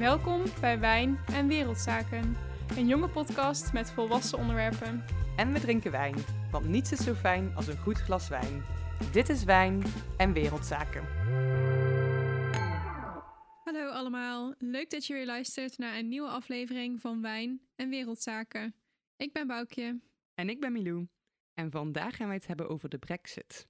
[0.00, 2.36] Welkom bij Wijn en Wereldzaken,
[2.76, 5.04] een jonge podcast met volwassen onderwerpen.
[5.36, 6.14] En we drinken wijn,
[6.50, 8.62] want niets is zo fijn als een goed glas wijn.
[9.12, 9.82] Dit is Wijn
[10.16, 11.04] en Wereldzaken.
[13.64, 18.74] Hallo allemaal, leuk dat je weer luistert naar een nieuwe aflevering van Wijn en Wereldzaken.
[19.16, 20.00] Ik ben Boukje.
[20.34, 21.08] En ik ben Milou.
[21.54, 23.68] En vandaag gaan wij het hebben over de Brexit.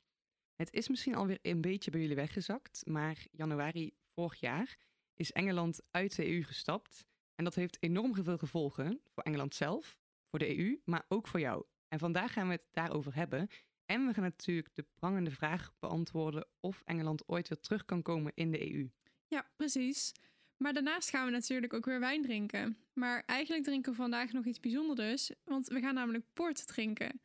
[0.57, 4.77] Het is misschien alweer een beetje bij jullie weggezakt, maar januari vorig jaar
[5.21, 7.07] is Engeland uit de EU gestapt.
[7.35, 9.99] En dat heeft enorm veel gevolgen voor Engeland zelf,
[10.31, 11.65] voor de EU, maar ook voor jou.
[11.89, 13.49] En vandaag gaan we het daarover hebben.
[13.87, 18.33] En we gaan natuurlijk de prangende vraag beantwoorden of Engeland ooit weer terug kan komen
[18.35, 18.91] in de EU.
[19.27, 20.13] Ja, precies.
[20.57, 22.77] Maar daarnaast gaan we natuurlijk ook weer wijn drinken.
[22.93, 27.21] Maar eigenlijk drinken we vandaag nog iets bijzonders, want we gaan namelijk port drinken.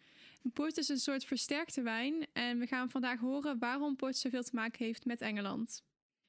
[0.54, 4.56] Port is een soort versterkte wijn en we gaan vandaag horen waarom port zoveel te
[4.56, 5.84] maken heeft met Engeland.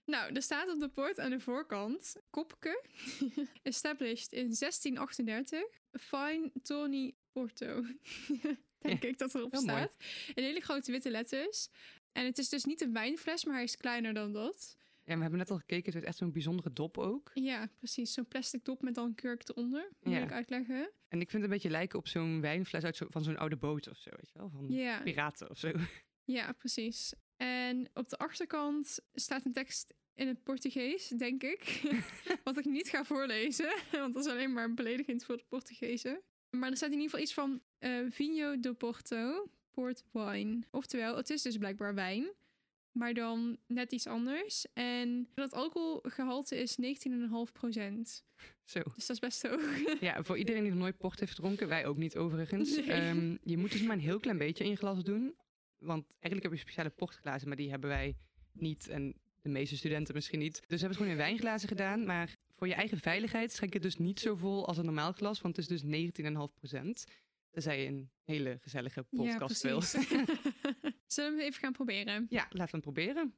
[0.07, 2.83] Nou, er staat op de port aan de voorkant Kopke,
[3.63, 5.61] established in 1638,
[5.93, 7.83] Fine Tony Porto.
[8.79, 9.97] Denk Ja, ik dat erop staat.
[10.35, 11.69] In hele grote witte letters.
[12.13, 14.77] En het is dus niet een wijnfles, maar hij is kleiner dan dat.
[15.05, 17.31] Ja, we hebben net al gekeken, het heeft echt zo'n bijzondere dop ook.
[17.35, 18.13] Ja, precies.
[18.13, 19.89] Zo'n plastic dop met dan een kurk eronder.
[20.01, 20.23] Moet Ja.
[20.23, 20.91] ik uitleggen.
[21.09, 23.57] En ik vind het een beetje lijken op zo'n wijnfles uit zo, van zo'n oude
[23.57, 24.51] boot of zo, weet je wel?
[24.51, 25.01] Van Ja.
[25.03, 25.73] piraten of zo.
[26.27, 27.13] Ja, precies.
[27.37, 31.83] En op de achterkant staat een tekst in het Portugees, denk ik.
[32.45, 36.23] Wat ik niet ga voorlezen, want dat is alleen maar beledigend voor de Portugezen.
[36.51, 40.63] Maar er staat in ieder geval iets van eh Vinho do Porto, port wine.
[40.71, 42.33] Oftewel, het is dus blijkbaar wijn,
[42.93, 44.67] maar dan net iets anders.
[44.73, 48.25] En dat alcoholgehalte is 19,5 procent.
[48.65, 48.81] Zo.
[48.95, 50.01] Dus dat is best hoog.
[50.01, 52.77] Ja, voor iedereen die nog nooit port heeft gedronken, wij ook niet overigens.
[52.77, 52.93] Nee.
[52.93, 55.35] Ehm, je moet dus maar een heel klein beetje in je glas doen.
[55.87, 58.17] Want eigenlijk heb je speciale portglazen, maar die hebben wij
[58.53, 58.89] niet.
[58.89, 60.55] En de meeste studenten misschien niet.
[60.55, 62.07] Dus we hebben het gewoon in wijnglazen gedaan.
[62.07, 65.41] Maar voor je eigen veiligheid schenk het dus niet zo vol als een normaal glas.
[65.41, 67.05] Want het is dus 19,5 procent.
[67.51, 69.79] Tenzij je een hele gezellige podcast wil.
[69.79, 70.07] precies.
[71.07, 72.27] Zullen we hem even gaan proberen?
[72.29, 73.35] Ja, laten we het proberen.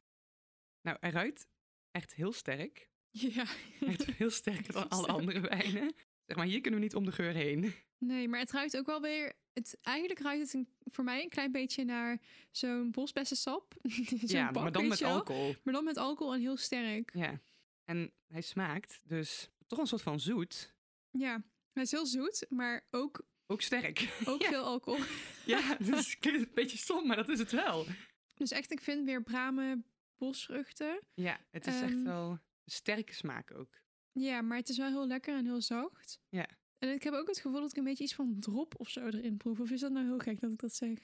[0.82, 1.46] Nou, eruit
[1.90, 2.90] echt heel sterk.
[3.10, 3.44] Ja.
[3.80, 5.94] Echt veel sterker dan alle andere wijnen.
[6.26, 7.74] Zeg maar, hier kunnen we niet om de geur heen.
[7.98, 9.32] Nee, maar het ruikt ook wel weer.
[9.58, 12.20] Het, eigenlijk ruikt het een, voor mij een klein beetje naar
[12.50, 13.74] zo'n bosbessensap.
[13.82, 15.54] Zo'n ja, bak, maar dan met alcohol.
[15.62, 17.10] Maar dan met alcohol en heel sterk.
[17.14, 17.40] Ja.
[17.84, 20.74] En hij smaakt dus toch een soort van zoet.
[21.10, 21.42] Ja,
[21.72, 24.08] hij is heel zoet, maar ook, Ook sterk.
[24.24, 24.48] ook Ja.
[24.48, 25.04] veel alcohol.
[25.46, 27.86] Ja, dus het klinkt een beetje stom, maar dat is het wel.
[28.34, 29.84] Dus echt, ik vind weer bramen,
[30.16, 31.00] bosvruchten.
[31.14, 32.04] Ja, het is echt Ehm.
[32.04, 32.40] wel een
[32.72, 33.80] sterke smaak ook.
[34.12, 36.20] Ja, maar het is wel heel lekker en heel zacht.
[36.28, 36.46] Ja.
[36.78, 39.06] En ik heb ook het gevoel dat ik een beetje iets van drop of zo
[39.06, 39.60] erin proef.
[39.60, 40.98] Of is dat nou heel gek dat ik dat zeg?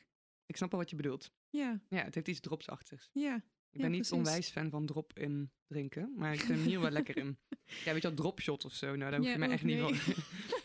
[0.47, 1.33] Ik snap al wat je bedoelt.
[1.49, 3.11] Ja, Ja, het heeft iets dropsachtigs.
[3.12, 3.45] ja.
[3.71, 7.17] Ik ben niet onwijs fan van drop in drinken, maar ik hem hier wel lekker
[7.17, 7.39] in.
[7.85, 8.87] Ja, weet je wel, dropshot of zo.
[8.97, 9.93] Nou, daar hoef Ja, je mij ook echt niet, van,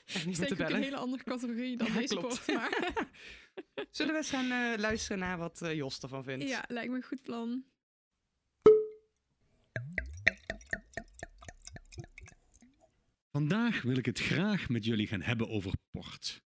[0.05, 0.81] echt niet te ook een bellen.
[0.81, 2.47] hele andere categorie dan Ja, deze klopt.
[2.53, 3.07] Maar
[3.91, 6.47] Zullen we eens gaan eh, luisteren naar wat eh, Jos ervan vindt?
[6.47, 7.63] ja, lijkt me een goed plan.
[13.31, 16.43] Vandaag wil ik het graag met jullie gaan hebben over port.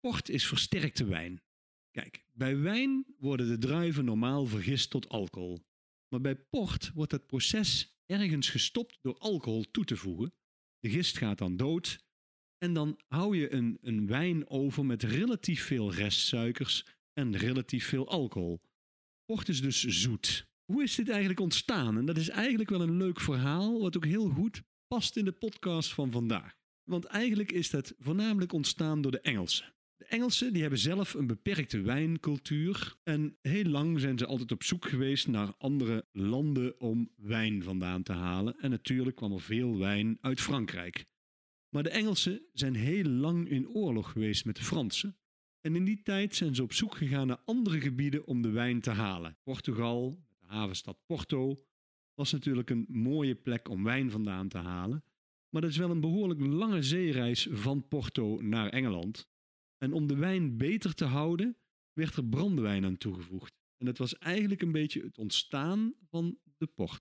[0.00, 1.42] Port is versterkte wijn.
[1.90, 5.66] Kijk, bij wijn worden de druiven normaal vergist tot alcohol.
[6.08, 10.34] Maar bij port wordt het proces ergens gestopt door alcohol toe te voegen.
[10.78, 12.04] De gist gaat dan dood.
[12.58, 18.08] En dan hou je een, een wijn over met relatief veel restsuikers en relatief veel
[18.08, 18.60] alcohol.
[19.24, 20.46] Port is dus zoet.
[20.64, 21.98] Hoe is dit eigenlijk ontstaan?
[21.98, 25.32] En dat is eigenlijk wel een leuk verhaal, wat ook heel goed past in de
[25.32, 26.56] podcast van vandaag.
[26.84, 29.74] Want eigenlijk is dat voornamelijk ontstaan door de Engelsen.
[29.96, 34.62] De Engelsen die hebben zelf een beperkte wijncultuur en heel lang zijn ze altijd op
[34.62, 38.58] zoek geweest naar andere landen om wijn vandaan te halen.
[38.58, 41.06] En natuurlijk kwam er veel wijn uit Frankrijk.
[41.68, 45.18] Maar de Engelsen zijn heel lang in oorlog geweest met de Fransen.
[45.60, 48.80] En in die tijd zijn ze op zoek gegaan naar andere gebieden om de wijn
[48.80, 49.38] te halen.
[49.42, 51.56] Portugal, de havenstad Porto,
[52.18, 55.04] was natuurlijk een mooie plek om wijn vandaan te halen.
[55.48, 59.28] Maar dat is wel een behoorlijk lange zeereis van Porto naar Engeland.
[59.78, 61.56] En om de wijn beter te houden,
[61.92, 63.52] werd er brandewijn aan toegevoegd.
[63.76, 67.00] En dat was eigenlijk een beetje het ontstaan van de port.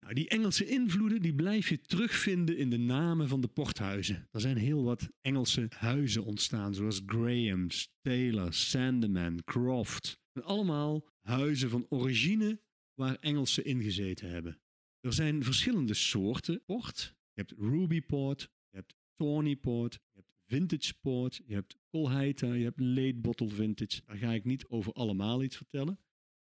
[0.00, 4.28] Nou, die Engelse invloeden die blijf je terugvinden in de namen van de porthuizen.
[4.30, 10.20] Er zijn heel wat Engelse huizen ontstaan, zoals Graham's, Taylor, Sandeman, Croft.
[10.32, 12.60] En allemaal huizen van origine
[12.94, 14.60] waar Engelsen ingezeten hebben.
[15.00, 17.14] Er zijn verschillende soorten port.
[17.32, 22.52] Je hebt Ruby port, je hebt Tawny port, je hebt Vintage port, je hebt Colheita,
[22.52, 24.00] je hebt Late Bottle Vintage.
[24.04, 25.98] Daar ga ik niet over allemaal iets vertellen.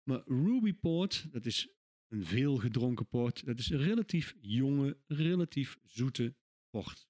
[0.03, 1.69] Maar Ruby port, dat is
[2.07, 3.45] een veel gedronken port.
[3.45, 6.35] Dat is een relatief jonge, relatief zoete
[6.69, 7.07] port.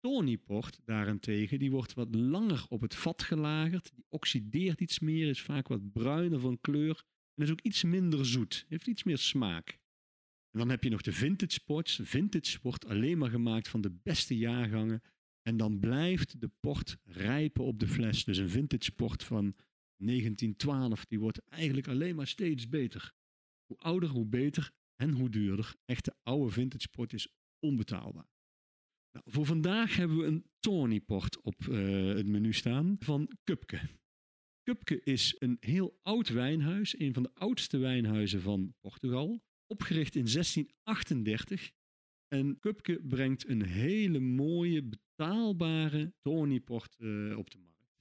[0.00, 3.90] Tawny port daarentegen, die wordt wat langer op het vat gelagerd.
[3.94, 7.04] Die oxideert iets meer, is vaak wat bruiner van kleur.
[7.36, 9.68] En is ook iets minder zoet, heeft iets meer smaak.
[10.50, 12.00] En dan heb je nog de vintage ports.
[12.02, 15.02] Vintage wordt alleen maar gemaakt van de beste jaargangen.
[15.42, 18.24] En dan blijft de port rijpen op de fles.
[18.24, 19.54] Dus een vintage port van
[19.96, 23.12] 1912, die wordt eigenlijk alleen maar steeds beter.
[23.66, 25.74] Hoe ouder, hoe beter en hoe duurder.
[25.84, 27.28] Echte oude vintage port is
[27.58, 28.28] onbetaalbaar.
[29.12, 33.80] Nou, voor vandaag hebben we een Tawny port op uh, het menu staan van Kupke.
[34.66, 39.42] Kupke is een heel oud wijnhuis, een van de oudste wijnhuizen van Portugal.
[39.66, 41.70] Opgericht in 1638.
[42.28, 48.00] En Kupke brengt een hele mooie, betaalbare Tawny port uh, op de markt.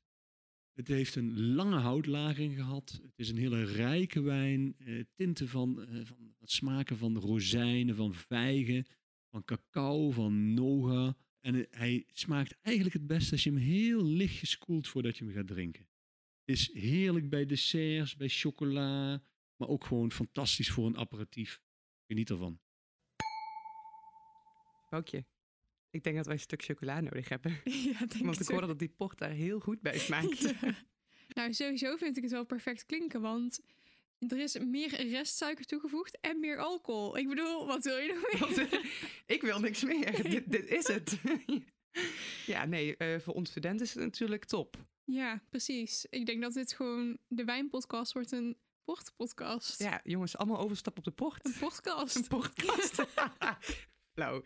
[0.74, 3.00] Het heeft een lange houtlaging gehad.
[3.02, 4.76] Het is een hele rijke wijn.
[4.78, 8.86] Uh, tinten van, uh, van smaken van rozijnen, van vijgen,
[9.30, 11.18] van cacao, van noga.
[11.40, 15.34] En hij smaakt eigenlijk het best als je hem heel licht geskoeld voordat je hem
[15.34, 15.88] gaat drinken.
[16.46, 19.22] Is heerlijk bij desserts, bij chocola,
[19.56, 21.62] maar ook gewoon fantastisch voor een aperitief.
[22.08, 22.60] Geniet ervan.
[24.90, 25.26] Boukje.
[25.90, 27.62] Ik denk dat wij een stuk chocola nodig hebben.
[27.92, 30.42] Ja, denk Want ik hoorde dat die port daar heel goed bij smaakt.
[31.28, 31.42] Ja.
[31.42, 33.60] Nou, sowieso vind ik het wel perfect klinken, want
[34.20, 37.18] er is meer restsuiker toegevoegd en meer alcohol.
[37.18, 38.92] Ik bedoel, wat wil je nog meer?
[39.26, 40.24] ik wil niks meer.
[40.30, 41.20] dit, dit, is het.
[42.46, 44.86] ja, nee, uh, voor ons studenten is het natuurlijk top.
[45.06, 46.06] Ja, precies.
[46.10, 49.80] Ik denk dat dit gewoon de wijnpodcast wordt een portpodcast.
[49.80, 51.46] Ja, jongens, allemaal overstap op de port.
[51.46, 52.16] Een podcast.
[52.18, 53.06] Een podcast.
[54.14, 54.44] Flauw.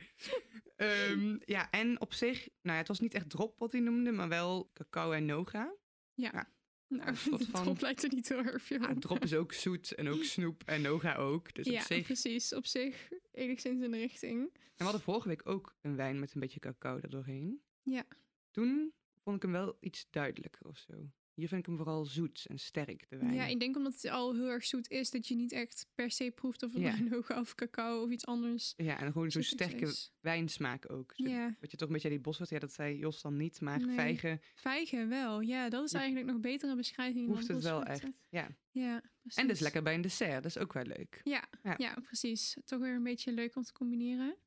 [0.77, 4.11] Um, ja, en op zich, nou ja, het was niet echt drop wat hij noemde,
[4.11, 5.75] maar wel cacao en noga.
[6.13, 6.29] Ja.
[6.33, 6.51] ja.
[6.87, 10.07] Nou, van, drop lijkt er niet heel erg veel ja, drop is ook zoet en
[10.07, 11.53] ook snoep en noga ook.
[11.53, 12.05] Dus ja, op zich...
[12.05, 12.53] precies.
[12.53, 14.41] Op zich enigszins in de richting.
[14.53, 17.61] En we hadden vorige week ook een wijn met een beetje cacao er doorheen.
[17.83, 18.05] Ja.
[18.51, 18.93] Toen
[19.29, 21.11] vond ik hem wel iets duidelijker of zo.
[21.33, 23.33] Hier vind ik hem vooral zoet en sterk, de wijn.
[23.33, 26.11] Ja, ik denk omdat het al heel erg zoet is, dat je niet echt per
[26.11, 26.99] se proeft of het ja.
[27.09, 28.73] noga of cacao of iets anders.
[28.77, 30.13] Ja, en gewoon zo'n sterke is.
[30.19, 31.11] wijnsmaak ook.
[31.15, 31.55] Zo, ja.
[31.59, 33.95] Wat je toch een beetje die boswat, ja, dat zei Jos dan niet, maar nee.
[33.95, 34.41] vijgen.
[34.55, 35.97] Vijgen wel, ja, dat is ja.
[35.97, 38.57] eigenlijk nog betere beschrijving Hoeft dan het wel echt, ja.
[38.71, 39.41] Ja, precies.
[39.41, 41.21] En dus lekker bij een dessert, dat is ook wel leuk.
[41.23, 41.93] Ja, ja, ja.
[42.01, 42.57] precies.
[42.65, 44.37] Toch weer een beetje leuk om te combineren.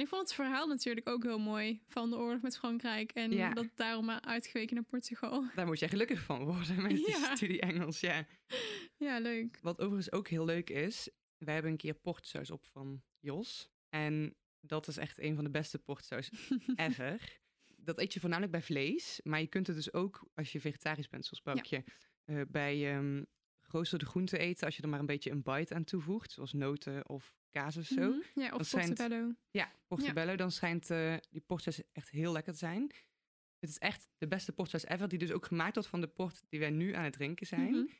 [0.00, 3.12] En ik vond het verhaal natuurlijk ook heel mooi van de oorlog met Frankrijk.
[3.12, 3.54] En ja.
[3.54, 5.44] dat daarom maar uitgeweken naar Portugal.
[5.54, 7.34] Daar moet je gelukkig van worden met die ja.
[7.34, 8.26] studie Engels, ja.
[8.96, 9.58] Ja, leuk.
[9.62, 13.70] Wat overigens ook heel leuk is, wij hebben een keer portsaus op van Jos.
[13.88, 16.30] En dat is echt een van de beste portsaus
[16.74, 17.40] ever.
[17.76, 21.08] dat eet je voornamelijk bij vlees, maar je kunt het dus ook als je vegetarisch
[21.08, 21.82] bent, zoals Boukje,
[22.24, 22.34] ja.
[22.34, 23.26] uh, bij um,
[23.70, 24.66] geroosterde groenten eten.
[24.66, 27.84] Als je er maar een beetje een bite aan toevoegt, zoals noten of kaas of
[27.84, 28.00] zo.
[28.00, 28.42] Mm -hmm.
[28.42, 29.34] Ja, of portobello.
[29.50, 30.30] Ja, portobello.
[30.30, 30.36] Ja.
[30.36, 32.92] Dan schijnt uh, die portsaus echt heel lekker te zijn.
[33.58, 36.42] Het is echt de beste portsaus ever, die dus ook gemaakt wordt van de port
[36.48, 37.68] die wij nu aan het drinken zijn.
[37.68, 37.90] Mm -hmm.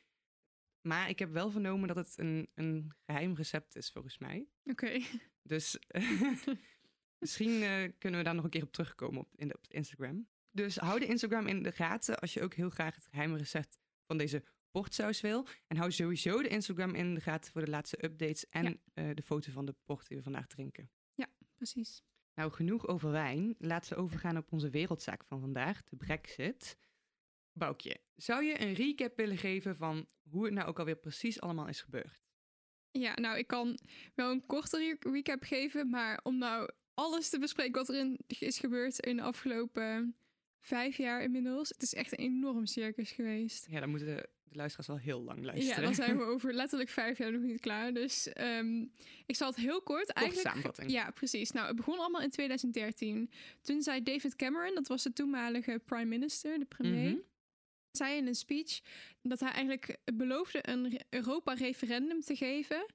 [0.81, 4.47] Maar ik heb wel vernomen dat het een, een geheim recept is, volgens mij.
[4.63, 4.85] Oké.
[4.85, 5.05] Okay.
[5.43, 5.77] Dus
[7.23, 10.27] misschien uh, kunnen we daar nog een keer op terugkomen op, in de, op Instagram.
[10.51, 13.79] Dus hou de Instagram in de gaten als je ook heel graag het geheime recept
[14.05, 15.47] van deze portsaus wil.
[15.67, 19.03] En hou sowieso de Instagram in de gaten voor de laatste updates en ja.
[19.03, 20.91] uh, de foto van de port die we vandaag drinken.
[21.13, 22.03] Ja, precies.
[22.35, 23.55] Nou, genoeg over wijn.
[23.57, 26.77] Laten we overgaan op onze wereldzaak van vandaag, de Brexit.
[27.53, 31.67] Boukje, zou je een recap willen geven van hoe het nou ook alweer precies allemaal
[31.67, 32.19] is gebeurd?
[32.91, 33.79] Ja, nou, ik kan
[34.15, 38.99] wel een korte recap geven, maar om nou alles te bespreken wat erin is gebeurd
[38.99, 40.15] in de afgelopen
[40.59, 41.69] vijf jaar inmiddels.
[41.69, 43.67] Het is echt een enorm circus geweest.
[43.69, 45.79] Ja, dan moeten de, luisteraars al heel lang luisteren.
[45.79, 47.93] Ja, dan zijn we over letterlijk vijf jaar nog niet klaar.
[47.93, 48.91] Dus um,
[49.25, 50.47] ik zal het heel kort Kort eigenlijk.
[50.47, 50.91] samenvatting.
[50.91, 51.51] Ja, precies.
[51.51, 53.31] Nou, het begon allemaal in 2013.
[53.61, 57.09] Toen zei David Cameron, dat was de toenmalige prime minister, de premier.
[57.09, 57.19] Mhm.
[57.91, 58.79] zei in een speech
[59.21, 62.85] dat hij eigenlijk beloofde een Europa-referendum te geven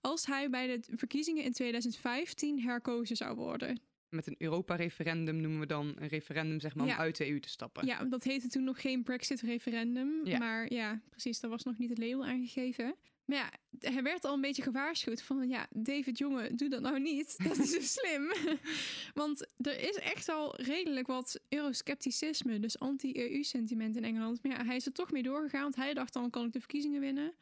[0.00, 3.80] als hij bij de verkiezingen in 2015 herkozen zou worden.
[4.16, 7.48] Met een Europa-referendum noemen we dan een referendum zeg maar, om uit de EU te
[7.48, 7.86] stappen.
[7.86, 10.26] Ja, dat heette toen nog geen Brexit-referendum.
[10.26, 10.38] Ja.
[10.38, 12.94] Maar ja, precies, daar was nog niet het label aangegeven.
[13.26, 13.50] Maar ja,
[13.90, 15.48] hij werd al een beetje gewaarschuwd van...
[15.48, 17.34] ja, David, jongen, doe dat nou niet.
[17.48, 18.32] Dat is dus slim.
[19.14, 22.60] Want er is echt al redelijk wat euroscepticisme...
[22.60, 24.42] dus anti-EU-sentiment in Engeland.
[24.42, 25.62] Maar ja, hij is er toch mee doorgegaan...
[25.62, 27.34] want hij dacht dan kan ik de verkiezingen winnen.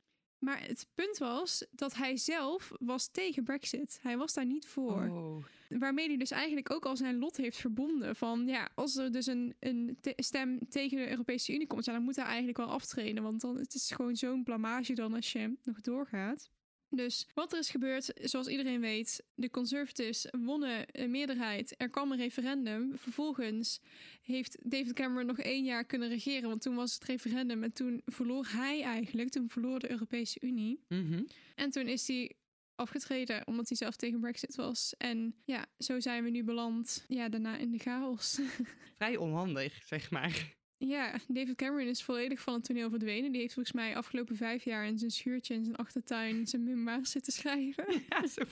[0.45, 3.99] Maar het punt was dat hij zelf was tegen Brexit.
[4.03, 5.09] Hij was daar niet voor.
[5.09, 5.45] Oh.
[5.69, 8.17] Waarmee hij dus eigenlijk ook al zijn lot heeft verbonden.
[8.17, 11.93] Van ja, als er dus een, een te- stem tegen de Europese Unie komt, ja,
[11.93, 13.23] dan moet hij eigenlijk wel aftreden.
[13.23, 16.51] Want dan het is gewoon zo'n blamage dan als je nog doorgaat.
[16.97, 21.75] Dus wat er is gebeurd, zoals iedereen weet, de Conservatives wonnen een meerderheid.
[21.77, 22.99] Er kwam een referendum.
[22.99, 23.81] Vervolgens
[24.23, 28.03] heeft David Cameron nog één jaar kunnen regeren, want toen was het referendum en toen
[28.07, 30.85] verloor hij eigenlijk, toen verloor de Europese Unie.
[30.89, 31.23] Mhm.
[31.55, 32.33] En toen is hij
[32.75, 34.95] afgetreden omdat hij zelf tegen Brexit was.
[34.99, 37.05] En ja, zo zijn we nu beland.
[37.09, 38.41] Ja, daarna in de chaos.
[38.97, 40.55] Vrij onhandig, zeg maar.
[40.89, 43.33] Ja, David Cameron is volledig van het toneel verdwenen.
[43.33, 47.11] Die heeft volgens mij afgelopen vijf jaar in zijn schuurtje in zijn achtertuin zijn memoirs
[47.11, 47.85] zitten schrijven.
[48.09, 48.43] Ja, zo.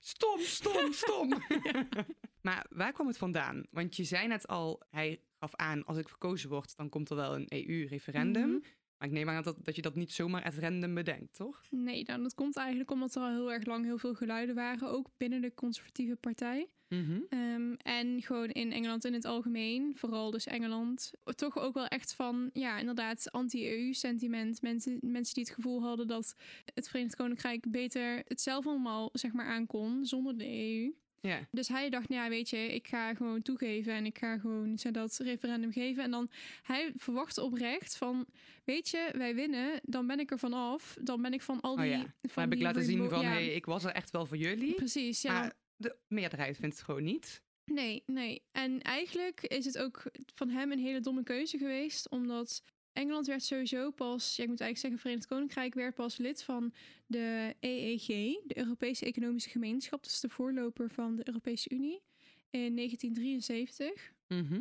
[0.00, 1.32] Stom, stom, stom.
[2.42, 3.66] Maar waar kwam het vandaan?
[3.70, 7.16] Want je zei net al, hij gaf aan, als ik verkozen word, dan komt er
[7.16, 8.48] wel een EU-referendum.
[8.48, 8.58] Mhm.
[8.98, 11.62] Maar ik neem aan dat, dat je dat niet zomaar at random bedenkt, toch?
[11.70, 14.88] Nee, nou, dat komt eigenlijk omdat er al heel erg lang heel veel geluiden waren,
[14.88, 16.68] ook binnen de conservatieve partij.
[16.88, 17.20] Mhm.
[17.28, 22.14] Ehm, en gewoon in Engeland in het algemeen, vooral dus Engeland, toch ook wel echt
[22.14, 24.62] van, ja, inderdaad, anti-EU-sentiment.
[24.62, 26.34] Mensen, mensen die het gevoel hadden dat
[26.74, 30.92] het Verenigd Koninkrijk beter het zelf allemaal, zeg maar, aankon zonder de EU.
[31.20, 31.48] Ja.
[31.50, 34.78] Dus hij dacht, nou ja, weet je, ik ga gewoon toegeven en ik ga gewoon
[34.92, 36.02] dat referendum geven.
[36.02, 36.30] En dan,
[36.62, 38.26] hij verwachtte oprecht van,
[38.64, 40.96] weet je, wij winnen, dan ben ik er vanaf.
[41.00, 41.90] Dan ben ik van al Oh die...
[41.90, 41.98] ja.
[41.98, 44.36] van Dan heb ik laten zien van, ja, hey, ik was er echt wel voor
[44.36, 44.74] jullie.
[44.74, 45.32] Precies, ja.
[45.32, 47.42] Maar de meerderheid vindt het gewoon niet.
[47.64, 48.42] Nee, nee.
[48.52, 50.02] En eigenlijk is het ook
[50.34, 52.62] van hem een hele domme keuze geweest, omdat
[52.98, 56.72] Engeland werd sowieso pas, ja, ik moet eigenlijk zeggen, Verenigd Koninkrijk werd pas lid van
[57.06, 58.06] de EEG,
[58.46, 62.00] de Europese Economische Gemeenschap, dat is de voorloper van de Europese Unie,
[62.50, 64.12] in 1973.
[64.28, 64.60] Mhm.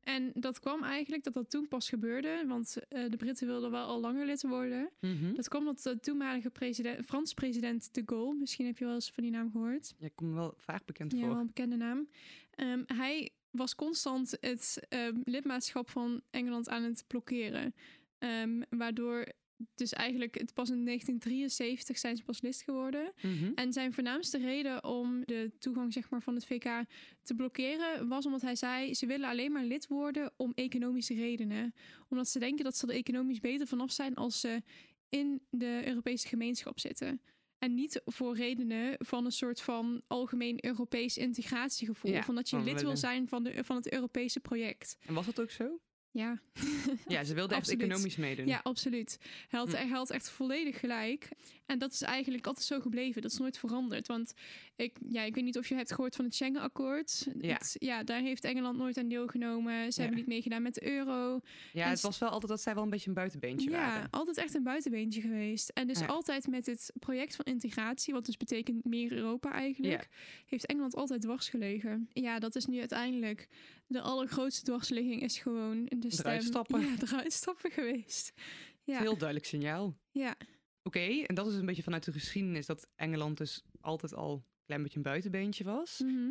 [0.00, 3.86] En dat kwam eigenlijk dat dat toen pas gebeurde, want eh, de Britten wilden wel
[3.86, 4.90] al langer lid worden.
[5.00, 5.34] Mhm.
[5.34, 9.10] Dat kwam omdat de toenmalige president, Frans president de Gaulle, misschien heb je wel eens
[9.10, 9.94] van die naam gehoord.
[9.98, 11.28] Ja, komt me wel vaak bekend Ja, voor.
[11.28, 12.08] wel een bekende naam.
[12.50, 17.74] Ehm, hij was constant het ehm, lidmaatschap van Engeland aan het blokkeren.
[18.18, 19.26] Ehm, waardoor
[19.74, 23.12] dus eigenlijk het pas in 1973 zijn ze pas lid geworden.
[23.22, 23.52] Mhm.
[23.54, 26.84] En zijn voornaamste reden om de toegang zeg maar, van het VK
[27.22, 31.74] te blokkeren was omdat hij zei: ze willen alleen maar lid worden om economische redenen.
[32.08, 34.62] Omdat ze denken dat ze er economisch beter vanaf zijn als ze
[35.08, 37.20] in de Europese gemeenschap zitten.
[37.58, 42.10] En niet voor redenen van een soort van algemeen Europees integratiegevoel.
[42.10, 44.96] Ja, van dat je lid wil zijn van, de, van het Europese project.
[45.00, 45.78] En was dat ook zo?
[46.16, 46.40] Ja.
[47.08, 48.46] Ja, ze wilden echt economisch meedoen.
[48.46, 49.18] Ja, absoluut.
[49.48, 49.74] Hij had, Hm.
[49.76, 51.28] hij had echt volledig gelijk.
[51.66, 53.22] En dat is eigenlijk altijd zo gebleven.
[53.22, 54.06] Dat is nooit veranderd.
[54.06, 54.32] Want
[54.76, 57.26] ik, ja, ik weet niet of je hebt gehoord van het Schengen-akkoord.
[57.40, 57.52] Ja.
[57.52, 59.92] Het- ja, daar heeft Engeland nooit aan deelgenomen.
[59.92, 61.40] Ze hebben niet meegedaan met de euro.
[61.72, 64.10] Ja, En het was wel altijd dat zij wel een beetje een buitenbeentje ja, waren.
[64.10, 65.68] altijd echt een buitenbeentje geweest.
[65.68, 66.06] En dus Ja.
[66.06, 70.08] altijd met het project van integratie, wat dus betekent meer Europa eigenlijk,
[70.46, 72.08] heeft Engeland altijd dwars gelegen.
[72.12, 73.48] Ja, dat is nu uiteindelijk
[73.86, 76.26] de allergrootste dwarsligging is gewoon de stem.
[76.26, 76.80] Eruit stappen.
[76.80, 78.32] Ja, eruit stappen geweest.
[78.84, 79.96] Ja, Heel duidelijk signaal.
[80.10, 80.36] ja.
[80.82, 84.64] Oké, en dat is een beetje vanuit de geschiedenis dat Engeland dus altijd al een
[84.64, 86.00] klein beetje een buitenbeentje was.
[86.04, 86.30] Mhm.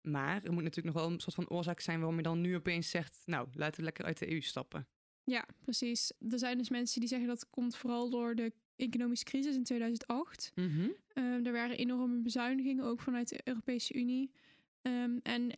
[0.00, 2.54] Maar er moet natuurlijk nog wel een soort van oorzaak zijn waarom je dan nu
[2.54, 4.88] opeens zegt, nou, laten we lekker uit de EU stappen.
[5.24, 6.12] Ja, precies.
[6.28, 10.52] Er zijn dus mensen die zeggen dat komt vooral door de economische crisis in 2008.
[10.54, 10.88] Mhm.
[11.08, 14.30] Ehm, er waren enorme bezuinigingen ook vanuit de Europese Unie.
[14.82, 15.50] Ehm, en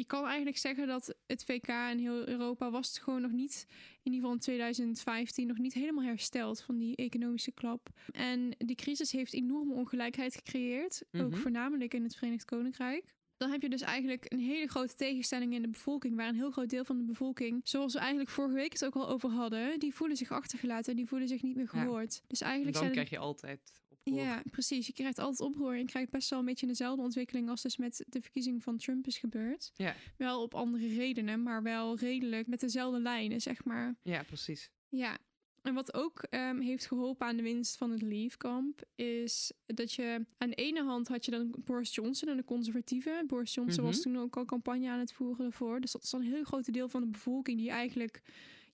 [0.00, 3.66] je kan eigenlijk zeggen dat het VK en heel Europa was het gewoon nog niet,
[3.68, 7.88] in ieder geval in 2015, nog niet helemaal hersteld van die economische klap.
[8.12, 11.36] En die crisis heeft enorme ongelijkheid gecreëerd, ook Mhm.
[11.40, 13.14] voornamelijk in het Verenigd Koninkrijk.
[13.36, 16.50] Dan heb je dus eigenlijk een hele grote tegenstelling in de bevolking, waar een heel
[16.50, 19.78] groot deel van de bevolking, zoals we eigenlijk vorige week het ook al over hadden,
[19.78, 21.80] die voelen zich achtergelaten en die voelen zich niet meer Ja.
[21.82, 22.22] gehoord.
[22.26, 23.72] Dus En eigenlijk dan zijn krijg je altijd
[24.04, 24.22] oproer.
[24.24, 24.86] ja, precies.
[24.86, 25.72] Je krijgt altijd oproer.
[25.72, 28.76] En je krijgt best wel een beetje dezelfde ontwikkeling als dus met de verkiezing van
[28.76, 29.72] Trump is gebeurd.
[29.74, 29.94] Ja.
[30.16, 33.96] Wel op andere redenen, maar wel redelijk met dezelfde lijnen, zeg maar.
[34.02, 34.70] Ja, precies.
[34.88, 35.18] Ja.
[35.62, 40.26] En wat ook ehm, heeft geholpen aan de winst van het Leave-kamp, is dat je
[40.38, 43.26] aan de ene hand had je dan Boris Johnson en de conservatieven.
[43.26, 43.92] Boris Johnson Mhm.
[43.92, 45.80] was toen ook al campagne aan het voeren ervoor.
[45.80, 48.22] Dus dat is dan een heel groot deel van de bevolking die eigenlijk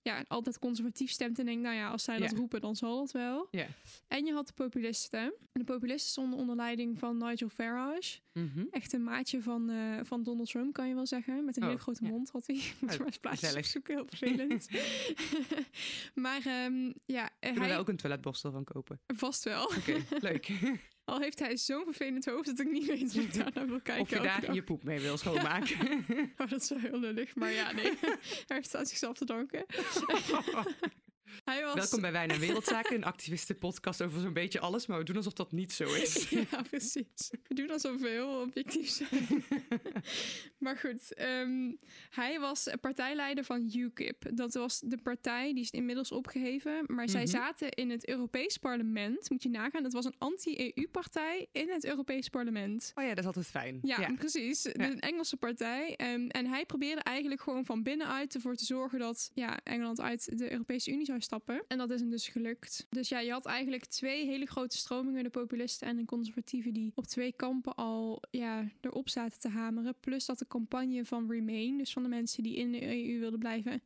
[0.01, 2.37] ja, altijd conservatief stemt en denkt, nou ja, als zij dat Ja.
[2.37, 3.47] roepen, dan zal het wel.
[3.51, 3.67] Ja.
[4.07, 5.19] En je had de populisten.
[5.21, 8.19] En de populisten stonden onder leiding van Nigel Farage.
[8.33, 8.65] Mhm.
[8.71, 11.45] Echt een maatje van, eh, van Donald Trump, kan je wel zeggen.
[11.45, 12.09] Met een Oh, hele grote ja.
[12.09, 12.55] mond had hij.
[12.55, 14.67] Moet je maar eens plaatjes heel vervelend.
[16.25, 18.99] maar ehm, ja, Kunnen hij wij ook een toiletborstel van kopen?
[19.07, 19.63] vast wel.
[19.63, 20.47] Oké, leuk.
[21.07, 23.79] Al heeft hij zo'n vervelend hoofd dat ik niet weet of ik daar naar wil
[23.79, 24.03] kijken.
[24.03, 24.55] of je daar dag.
[24.55, 26.05] je poep mee wil schoonmaken.
[26.37, 27.35] Oh, dat is wel heel lullig.
[27.35, 27.91] Maar ja, nee.
[28.47, 29.65] hij heeft aan zichzelf te danken.
[31.43, 31.73] Hij was...
[31.75, 35.33] Welkom bij Wijn en Wereldzaken, een activistenpodcast over zo'n beetje alles, maar we doen alsof
[35.33, 36.29] dat niet zo is.
[36.51, 37.31] Ja, precies.
[37.47, 39.43] We doen alsof we heel objectief zijn.
[40.63, 41.71] maar goed, ehm,
[42.09, 44.25] hij was partijleider van UKIP.
[44.33, 46.83] Dat was de partij, die is inmiddels opgeheven.
[46.87, 47.29] Maar zij Mhm.
[47.31, 49.29] zaten in het Europees Parlement.
[49.29, 52.91] Moet je nagaan, het was een anti-EU-partij in het Europees Parlement.
[52.95, 53.79] Oh ja, dat is altijd fijn.
[53.81, 54.61] Ja, precies.
[54.61, 54.95] De Ja.
[54.95, 55.95] Engelse partij.
[55.95, 60.37] Ehm, en hij probeerde eigenlijk gewoon van binnenuit ervoor te zorgen dat ja, Engeland uit
[60.37, 61.63] de Europese Unie zou stappen.
[61.67, 62.87] En dat is hem dus gelukt.
[62.89, 66.91] Dus ja, je had eigenlijk twee hele grote stromingen, de populisten en de conservatieven, die
[66.95, 69.95] op twee kampen al ja, erop zaten te hameren.
[69.99, 73.39] Plus dat de campagne van Remain, dus van de mensen die in de EU wilden
[73.39, 73.81] blijven,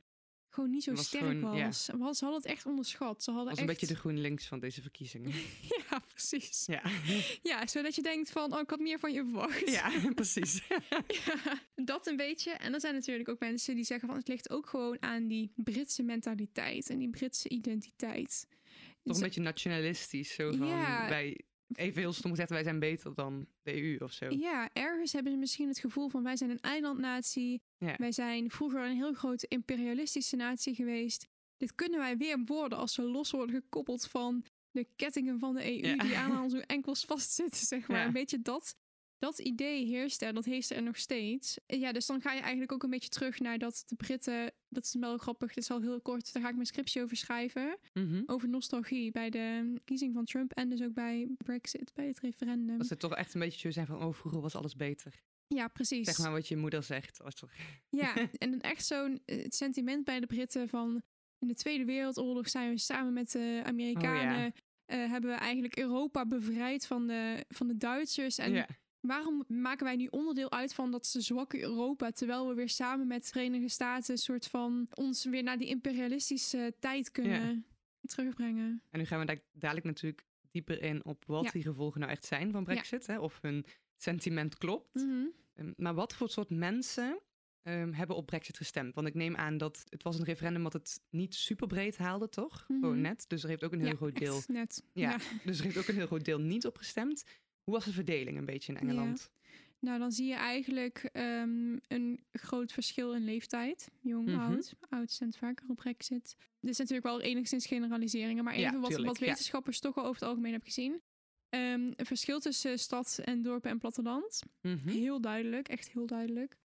[0.49, 1.85] gewoon niet zo Was sterk gewoon, was.
[1.85, 3.23] Ze hadden het echt onderschat.
[3.23, 5.31] Ze hadden was een beetje de GroenLinks van deze verkiezingen.
[5.89, 6.65] Ja, precies.
[6.65, 6.81] Ja,
[7.51, 9.69] Ja, zodat je denkt van, oh, ik had meer van je verwacht.
[9.71, 10.61] ja precies.
[11.25, 12.51] Ja, dat een beetje.
[12.51, 15.51] En er zijn natuurlijk ook mensen die zeggen van het ligt ook gewoon aan die
[15.55, 18.45] Britse mentaliteit en die Britse identiteit.
[18.49, 18.59] Toch
[19.03, 21.09] Dus- een beetje nationalistisch, zo van Ja.
[21.09, 21.39] wij,
[21.73, 24.29] even heel stom gezegd, wij zijn beter dan de EU of zo.
[24.29, 27.61] Ja, ergens hebben ze misschien het gevoel van wij zijn een eilandnatie.
[27.77, 27.95] Ja.
[27.97, 31.27] Wij zijn vroeger een heel grote imperialistische natie geweest.
[31.57, 35.63] Dit kunnen wij weer worden als we los worden gekoppeld van de kettingen van de
[35.63, 36.03] EU Ja.
[36.03, 37.99] die aan onze enkels vastzitten, zeg maar.
[37.99, 38.05] Ja.
[38.05, 38.75] Een beetje dat,
[39.19, 41.57] dat idee heerst er, dat heerst er nog steeds.
[41.67, 44.83] Ja, dus dan ga je eigenlijk ook een beetje terug naar dat de Britten, dat
[44.83, 47.77] is wel grappig, dit is al heel kort, daar ga ik mijn scriptie over schrijven.
[47.93, 48.23] Mhm.
[48.25, 52.77] Over nostalgie bij de kiezing van Trump en dus ook bij Brexit, bij het referendum.
[52.77, 55.21] Dat ze toch echt een beetje zo zijn van, oh, vroeger was alles beter.
[55.47, 56.05] Ja, precies.
[56.05, 57.21] Zeg maar wat je moeder zegt.
[57.21, 57.43] Als.
[57.89, 61.01] Ja, en echt zo'n eh, sentiment bij de Britten van
[61.41, 64.53] in de Tweede Wereldoorlog zijn we samen met de Amerikanen
[64.85, 68.37] eh, hebben we eigenlijk Europa bevrijd van de, van de Duitsers.
[68.37, 68.67] En ja.
[68.99, 73.07] waarom maken wij nu onderdeel uit van dat ze zwakke Europa, terwijl we weer samen
[73.07, 77.65] met de Verenigde Staten een soort van ons weer naar die imperialistische tijd kunnen
[78.01, 78.83] terugbrengen?
[78.89, 82.25] En nu gaan we daar dadelijk natuurlijk dieper in op wat die gevolgen nou echt
[82.25, 83.07] zijn van Brexit.
[83.07, 83.19] Hè?
[83.19, 83.65] Of hun
[83.97, 84.93] sentiment klopt.
[84.93, 85.25] Mhm.
[85.53, 87.19] Ehm, Maar wat voor soort mensen
[87.63, 88.95] ehm, hebben op Brexit gestemd?
[88.95, 92.29] Want ik neem aan dat het was een referendum wat het niet super breed haalde,
[92.29, 92.65] toch?
[92.67, 92.79] Mhm.
[92.79, 93.25] Gewoon net.
[93.27, 94.41] Dus er heeft ook een heel Ja, groot deel.
[94.47, 94.83] net.
[94.93, 95.09] Ja.
[95.09, 95.17] ja.
[95.45, 97.23] Dus er heeft ook een heel groot deel niet op gestemd.
[97.63, 99.31] Hoe was de verdeling een beetje in Engeland?
[99.79, 103.89] Nou, dan zie je eigenlijk ehm, een groot verschil in leeftijd.
[104.01, 104.39] Jong, Mhm.
[104.39, 104.73] oud.
[104.89, 106.35] Oud stemt vaker op Brexit.
[106.59, 109.25] Dit is natuurlijk wel enigszins generaliseringen, maar Ja, even wat, wat ja.
[109.25, 111.01] wetenschappers toch al over het algemeen hebben gezien.
[111.49, 114.41] Ehm, een verschil tussen stad en dorpen en platteland.
[114.61, 114.87] Mhm.
[114.89, 116.57] Heel duidelijk, echt heel duidelijk.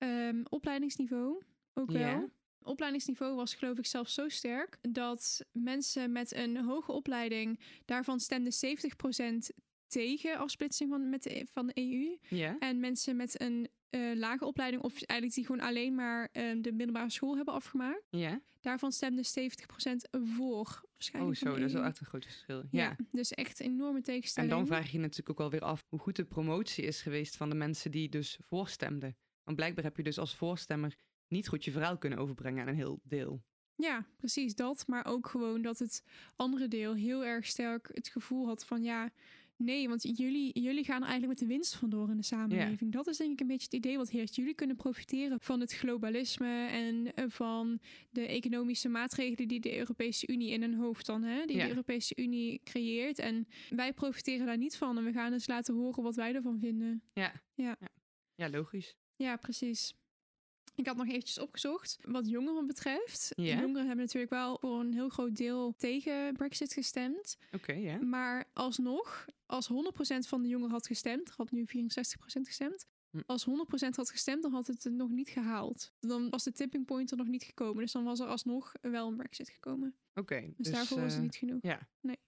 [0.00, 1.42] Ehm, opleidingsniveau,
[1.74, 2.30] ook wel.
[2.62, 8.52] Opleidingsniveau was geloof ik zelfs zo sterk dat mensen met een hoge opleiding, daarvan stemden
[8.52, 9.50] 70%
[9.86, 12.16] tegen afsplitsing van, met de, van de EU.
[12.38, 12.56] Ja.
[12.58, 16.72] En mensen met een eh, lage opleiding, of eigenlijk die gewoon alleen maar eh, de
[16.72, 18.02] middelbare school hebben afgemaakt,
[18.60, 20.60] daarvan stemde 70% voor.
[20.60, 21.18] Oh, zo.
[21.18, 21.88] Dat is wel EU.
[21.88, 22.62] echt een groot verschil.
[22.70, 22.82] Ja.
[22.82, 22.96] ja.
[23.12, 24.52] dus echt enorme En tegenstelling.
[24.52, 27.36] dan vraag je je natuurlijk ook wel weer af hoe goed de promotie is geweest
[27.36, 29.16] van de mensen die dus voorstemden.
[29.50, 30.96] Want blijkbaar heb je dus als voorstemmer
[31.28, 33.42] niet goed je verhaal kunnen overbrengen aan een heel deel.
[33.74, 34.86] Ja, precies dat.
[34.86, 36.04] Maar ook gewoon dat het
[36.36, 39.10] andere deel heel erg sterk het gevoel had van ja,
[39.56, 42.92] nee, want jullie, jullie gaan er eigenlijk met de winst vandoor in de samenleving.
[42.92, 44.36] Dat is denk ik een beetje het idee wat heerst.
[44.36, 50.26] Jullie kunnen profiteren van het globalisme en eh, van de economische maatregelen die de Europese
[50.26, 53.18] Unie in hun hoofd dan, hè, die de Europese Unie creëert.
[53.18, 56.58] En wij profiteren daar niet van en we gaan eens laten horen wat wij ervan
[56.58, 57.02] vinden.
[57.12, 57.32] Ja.
[57.54, 57.76] Ja.
[57.80, 57.88] Ja,
[58.34, 58.98] ja logisch.
[59.22, 59.94] Ja, precies.
[60.74, 63.32] Ik had nog eventjes opgezocht wat jongeren betreft.
[63.36, 63.60] Ja.
[63.60, 67.36] Jongeren hebben natuurlijk wel voor een heel groot deel tegen Brexit gestemd.
[67.52, 68.02] Oké, ja.
[68.02, 72.86] Maar alsnog, als 100% van de jongeren had gestemd, had nu 64% gestemd.
[73.10, 73.20] Hm.
[73.26, 73.50] Als 100%
[73.94, 75.92] had gestemd, dan had het het nog niet gehaald.
[76.00, 77.82] Dan was de tipping point er nog niet gekomen.
[77.82, 79.94] Dus dan was er alsnog wel een Brexit gekomen.
[80.14, 80.52] Oké.
[80.56, 81.62] Dus, daarvoor was het eh, niet genoeg.
[81.62, 81.88] Ja.
[82.00, 82.18] Nee.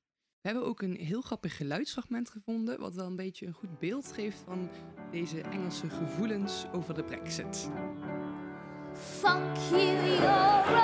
[0.43, 4.13] We hebben ook een heel grappig geluidsfragment gevonden, wat wel een beetje een goed beeld
[4.13, 4.69] geeft van
[5.11, 7.71] deze Engelse gevoelens over de Brexit.
[8.93, 10.82] Fuck you,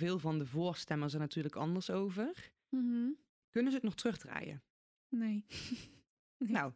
[0.00, 2.52] veel van de voorstemmers er natuurlijk anders over.
[2.68, 3.10] Mhm.
[3.50, 4.62] Kunnen ze het nog terugdraaien?
[5.08, 5.44] Nee.
[6.38, 6.48] Nee.
[6.56, 6.72] Nou,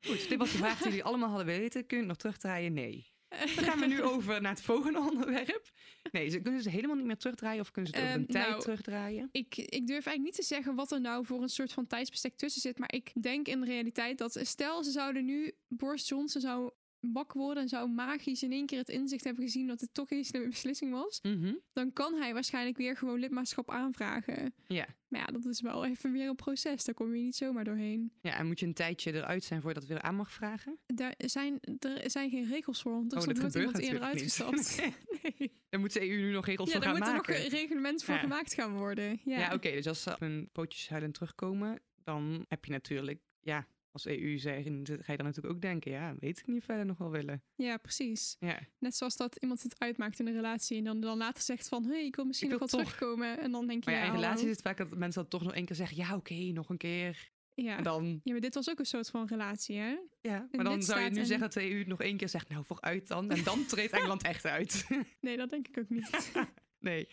[0.00, 0.28] goed.
[0.28, 1.86] Dit was de vraag die jullie allemaal hadden weten.
[1.86, 2.72] Kun je het nog terugdraaien?
[2.72, 3.12] Nee.
[3.28, 5.70] Dan gaan we nu over naar het volgende onderwerp.
[6.12, 8.34] Nee, ze kunnen ze helemaal niet meer terugdraaien of kunnen ze het over Ehm, een
[8.34, 9.28] tijd nou, terugdraaien?
[9.32, 12.36] Ik, ik durf eigenlijk niet te zeggen wat er nou voor een soort van tijdsbestek
[12.36, 12.78] tussen zit.
[12.78, 16.72] Maar ik denk in de realiteit dat stel ze zouden nu Boris Johnson zou
[17.12, 20.10] wakker worden en zou magisch in één keer het inzicht hebben gezien dat het toch
[20.10, 21.20] een slimme beslissing was.
[21.22, 21.54] Mhm.
[21.72, 24.54] Dan kan hij waarschijnlijk weer gewoon lidmaatschap aanvragen.
[24.66, 24.86] Ja.
[25.08, 26.84] Maar ja, dat is wel even weer een proces.
[26.84, 28.12] Daar kom je niet zomaar doorheen.
[28.20, 30.78] ja, en moet je een tijdje eruit zijn voordat het weer aan mag vragen?
[30.86, 34.80] Daar zijn, er zijn geen regels voor, want er Oh, dat iemand eerder uitgestapt.
[35.22, 35.52] nee.
[35.80, 37.34] Moet de EU nu nog regels Ja, voor daar gaan moet er maken.
[37.34, 38.20] nog een reglement voor Ja.
[38.20, 39.20] gemaakt gaan worden.
[39.24, 39.70] Ja, Ja, oké.
[39.70, 44.38] dus als ze op hun pootjes huilend terugkomen, dan heb je natuurlijk, ja, als EU
[44.38, 47.42] zeggen, ga je dan natuurlijk ook denken, ja, weet ik niet verder nog wel willen.
[47.54, 48.36] ja, precies.
[48.38, 51.68] Ja, Net zoals dat iemand het uitmaakt in een relatie en dan, dan later zegt
[51.68, 52.92] van, hé, hey, ik wil misschien Ik nog wel toch.
[52.92, 53.38] terugkomen.
[53.38, 54.22] En dan denk je, maar ja, in hallo.
[54.22, 56.68] relaties is het vaak dat mensen dat toch nog één keer zeggen, ja, oké, nog
[56.68, 57.30] een keer.
[57.54, 57.76] Ja.
[57.76, 59.96] En dan, ja, maar dit was ook een soort van relatie, hè?
[60.20, 62.28] ja, maar dan zou je nu en- zeggen dat de EU het nog één keer
[62.28, 63.30] zegt, nou, vooruit dan.
[63.30, 64.86] En dan treedt Engeland echt uit.
[65.20, 66.32] Nee, dat denk ik ook niet.
[66.78, 67.08] nee.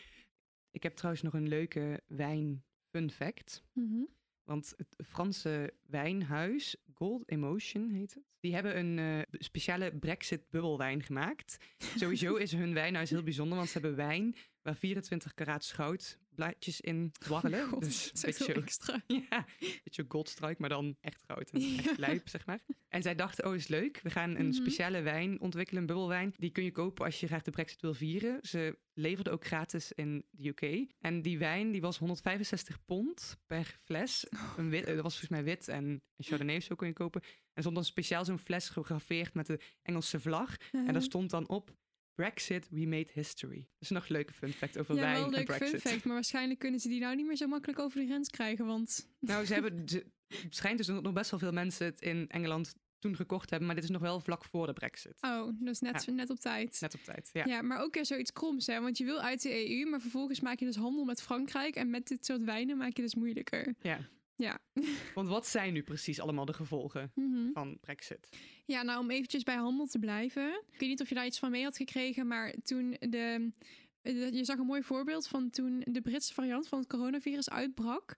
[0.72, 3.64] Ik heb trouwens nog een leuke wijn fun fact.
[3.74, 4.02] Mhm.
[4.50, 11.04] Want het Franse wijnhuis, Gold Emotion heet het, die hebben een eh, speciale Brexit bubbelwijn
[11.04, 11.58] gemaakt.
[12.00, 16.82] Sowieso is hun wijnhuis heel bijzonder, want ze hebben wijn waar 24 karaat schout blaadjes
[16.82, 17.68] in dwarrelen.
[17.68, 19.04] God, dus een beetje, extra.
[19.30, 21.78] ja, een beetje goldstruik, maar dan echt goud en Ja.
[21.78, 22.60] echt lijp, zeg maar.
[22.88, 24.54] En zij dachten, oh is leuk, we gaan een Mhm.
[24.54, 26.34] speciale wijn ontwikkelen, een bubbelwijn.
[26.38, 28.38] Die kun je kopen als je graag de Brexit wil vieren.
[28.42, 30.90] Ze leverden ook gratis in de UK.
[31.00, 34.26] En die wijn die was 165 pond per fles.
[34.58, 37.22] Een wit, dat was volgens mij wit en een Chardonnay of zo kon je kopen.
[37.54, 40.56] En stond dan speciaal zo'n fles gegraveerd met de Engelse vlag.
[40.72, 41.72] En daar stond dan op...
[42.20, 43.56] Brexit, we made history.
[43.58, 45.70] Dat is nog een leuke fun fact over ja, wijn wel en leuk Brexit.
[45.70, 48.30] fun fact, maar waarschijnlijk kunnen ze die nou niet meer zo makkelijk over de grens
[48.30, 49.10] krijgen, want...
[49.20, 52.30] Nou, ze hebben, ze, het schijnt dus dat nog best wel veel mensen het in
[52.30, 55.18] Engeland toen gekocht hebben, maar dit is nog wel vlak voor de Brexit.
[55.22, 56.78] Oh, dus net, net op tijd.
[56.82, 57.30] Net op tijd.
[57.34, 57.46] Ja.
[57.46, 57.62] Ja.
[57.62, 58.80] maar ook weer zoiets kroms, hè?
[58.80, 61.76] Want je wil uit de EU, maar vervolgens maak je dus handel met Frankrijk.
[61.76, 63.76] En met dit soort wijnen maak je dus moeilijker.
[63.82, 64.10] ja.
[64.40, 64.60] Ja.
[65.16, 67.52] Want wat zijn nu precies allemaal de gevolgen Mhm.
[67.54, 68.30] van Brexit?
[68.66, 70.64] Ja, nou om eventjes bij handel te blijven.
[70.72, 73.52] Ik weet niet of je daar iets van mee had gekregen, maar toen de...
[74.14, 78.16] de- Je zag een mooi voorbeeld van toen de Britse variant van het coronavirus uitbrak.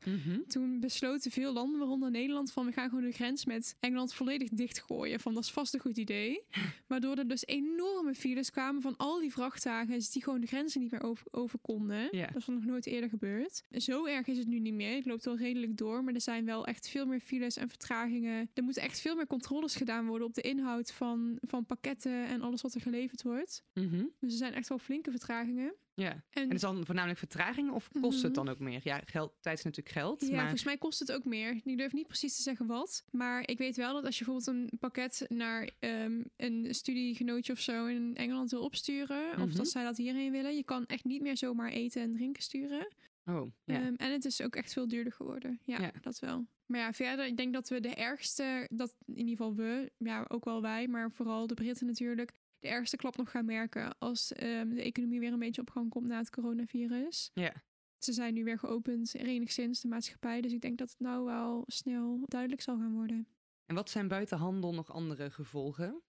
[0.47, 4.49] Toen besloten veel landen, waaronder Nederland, van we gaan gewoon de grens met Engeland volledig
[4.49, 5.19] dichtgooien.
[5.19, 6.41] Van dat is vast een goed idee.
[6.87, 10.91] Waardoor er dus enorme files kwamen van al die vrachtwagens die gewoon de grenzen niet
[10.91, 12.07] meer over, over konden.
[12.25, 13.63] Dat is nog nooit eerder gebeurd.
[13.71, 14.95] Zo erg is het nu niet meer.
[14.95, 18.49] Het loopt wel redelijk door, maar er zijn wel echt veel meer files en vertragingen.
[18.53, 22.41] Er moeten echt veel meer controles gedaan worden op de inhoud van, van pakketten en
[22.41, 23.63] alles wat er geleverd wordt.
[23.73, 24.03] Mhm.
[24.19, 25.73] Dus er zijn echt wel flinke vertragingen.
[25.93, 26.11] Ja.
[26.29, 28.45] En, En is dan voornamelijk vertraging of kost het Mhm.
[28.45, 28.79] dan ook meer?
[28.83, 31.61] Ja, geld, tijd is natuurlijk geld, Ja, maar volgens mij kost het ook meer.
[31.63, 33.03] Ik durf niet precies te zeggen wat.
[33.11, 37.59] Maar ik weet wel dat als je bijvoorbeeld een pakket naar ehm, een studiegenootje of
[37.59, 39.55] zo in Engeland wil opsturen, of Mhm.
[39.57, 42.87] dat zij dat hierheen willen, je kan echt niet meer zomaar eten en drinken sturen.
[43.25, 43.75] oh, ja.
[43.81, 45.59] Ehm, en het is ook echt veel duurder geworden.
[45.63, 45.91] Ja, Ja.
[46.01, 46.47] dat wel.
[46.65, 50.25] Maar ja, verder, ik denk dat we de ergste, dat in ieder geval we, ja,
[50.27, 52.31] ook wel wij, maar vooral de Britten natuurlijk,
[52.61, 55.89] de ergste klap nog gaan merken als ehm, de economie weer een beetje op gang
[55.89, 57.31] komt na het coronavirus.
[57.33, 57.63] Ja.
[57.97, 60.41] Ze zijn nu weer geopend, enigszins de maatschappij.
[60.41, 63.27] Dus ik denk dat het nou wel snel duidelijk zal gaan worden.
[63.65, 66.01] En wat zijn buiten handel nog andere gevolgen?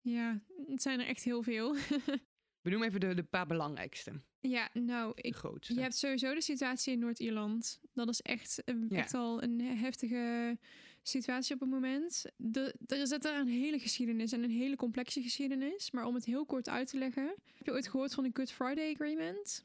[0.00, 1.74] Ja, het zijn er echt heel veel.
[2.62, 6.92] We noemen even de, de paar belangrijkste, ja, nou, ik, je hebt sowieso de situatie
[6.92, 7.80] in Noord-Ierland.
[7.92, 8.86] Dat is echt, Ja.
[8.88, 10.58] echt al een heftige
[11.02, 12.24] situatie op het moment.
[12.36, 15.90] De, er zit daar een hele geschiedenis en een hele complexe geschiedenis.
[15.90, 17.34] Maar om het heel kort uit te leggen.
[17.54, 19.64] Heb je ooit gehoord van de Good Friday Agreement?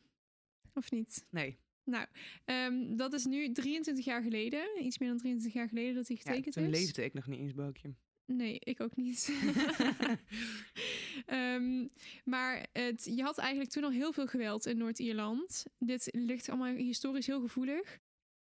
[0.74, 1.26] Of niet?
[1.30, 2.06] Nee, Nou,
[2.46, 4.86] ehm, dat is nu 23 jaar geleden.
[4.86, 6.80] Iets meer dan 23 jaar geleden dat hij ja, getekend toen is.
[6.80, 7.94] leefde ik nog niet eens, Boukje.
[8.26, 9.30] Nee, ik ook niet.
[11.26, 11.88] Ehm,
[12.24, 15.66] maar het, je had eigenlijk toen al heel veel geweld in Noord-Ierland.
[15.80, 18.00] Dit ligt allemaal historisch heel gevoelig.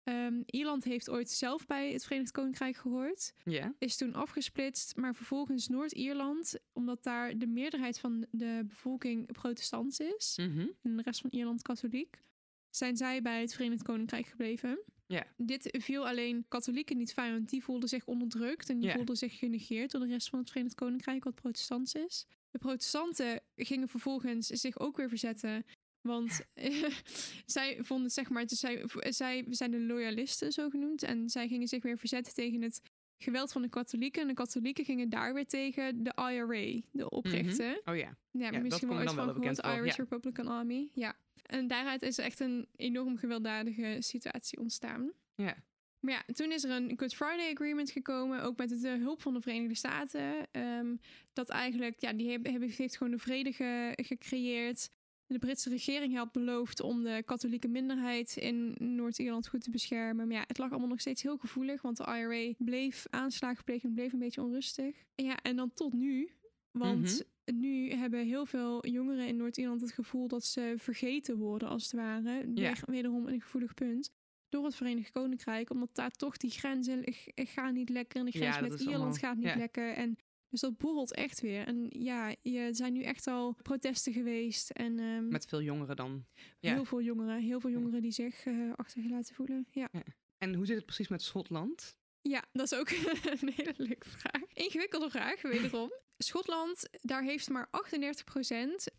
[0.10, 3.34] Ehm, Ierland heeft ooit zelf bij het Verenigd Koninkrijk gehoord.
[3.46, 3.74] ja?
[3.80, 10.38] Is toen afgesplitst, maar vervolgens Noord-Ierland, omdat daar de meerderheid van de bevolking protestants is
[10.42, 10.68] Mhm.
[10.82, 12.22] en de rest van Ierland katholiek,
[12.70, 14.80] zijn zij bij het Verenigd Koninkrijk gebleven.
[15.08, 15.26] Ja.
[15.38, 19.38] Dit viel alleen katholieken niet fijn, want die voelden zich onderdrukt en die voelden zich
[19.40, 22.26] genegeerd door de rest van het Verenigd Koninkrijk, wat protestants is.
[22.52, 25.66] De protestanten gingen vervolgens zich ook weer verzetten.
[26.02, 26.42] Want
[27.46, 31.04] zij vonden, zeg maar, zij, zij zijn de loyalisten zo genoemd.
[31.04, 32.82] En zij gingen zich weer verzetten tegen het
[33.18, 34.22] geweld van de katholieken.
[34.22, 37.82] En de katholieken gingen daar weer tegen de IRA, de oprichter.
[37.86, 38.18] Oh ja.
[38.32, 40.04] Ja, misschien wel dan van gehoord, voor, Irish ja.
[40.04, 40.90] Republican Army.
[40.94, 41.16] Ja.
[41.46, 45.12] En daaruit is echt een enorm gewelddadige situatie ontstaan.
[45.36, 45.56] Ja.
[46.00, 49.34] Maar ja, toen is er een Good Friday Agreement gekomen, ook met de hulp van
[49.34, 50.48] de Verenigde Staten.
[50.52, 50.96] ehm,
[51.34, 54.90] dat eigenlijk, ja, die hebben, heeft gewoon de vrede ge- gecreëerd.
[55.30, 60.28] De Britse regering had beloofd om de katholieke minderheid in Noord-Ierland goed te beschermen.
[60.28, 63.90] Maar ja, het lag allemaal nog steeds heel gevoelig, want de IRA bleef aanslagen plegen
[63.90, 64.96] en bleef een beetje onrustig.
[65.16, 66.30] Ja, en dan tot nu.
[66.72, 71.84] Want nu hebben heel veel jongeren in Noord-Ierland het gevoel dat ze vergeten worden, als
[71.84, 72.32] het ware.
[72.32, 72.44] Ja.
[72.54, 74.12] Weer- Wederom een gevoelig punt.
[74.50, 77.04] Door het Verenigd Koninkrijk, omdat daar toch die grenzen
[77.36, 78.20] gaan niet lekker.
[78.20, 79.56] En de Ja, grens dat met Ierland allemaal- gaat niet ja.
[79.56, 79.94] lekker.
[79.94, 80.18] En
[80.50, 81.68] dus dat borrelt echt weer.
[81.68, 84.70] En ja, er zijn nu echt al protesten geweest.
[84.70, 86.26] En ehm, Met veel jongeren dan.
[86.60, 86.74] Ja.
[86.74, 89.68] heel veel jongeren, heel veel jongeren die zich eh, achtergelaten voelen.
[89.72, 89.90] Ja.
[90.38, 91.98] En hoe zit het precies met Schotland?
[92.22, 92.90] Ja, dat is ook
[93.42, 94.44] een hele leuke vraag.
[94.54, 95.92] Ingewikkelde vraag, wederom.
[96.18, 97.70] Schotland, daar heeft maar 38%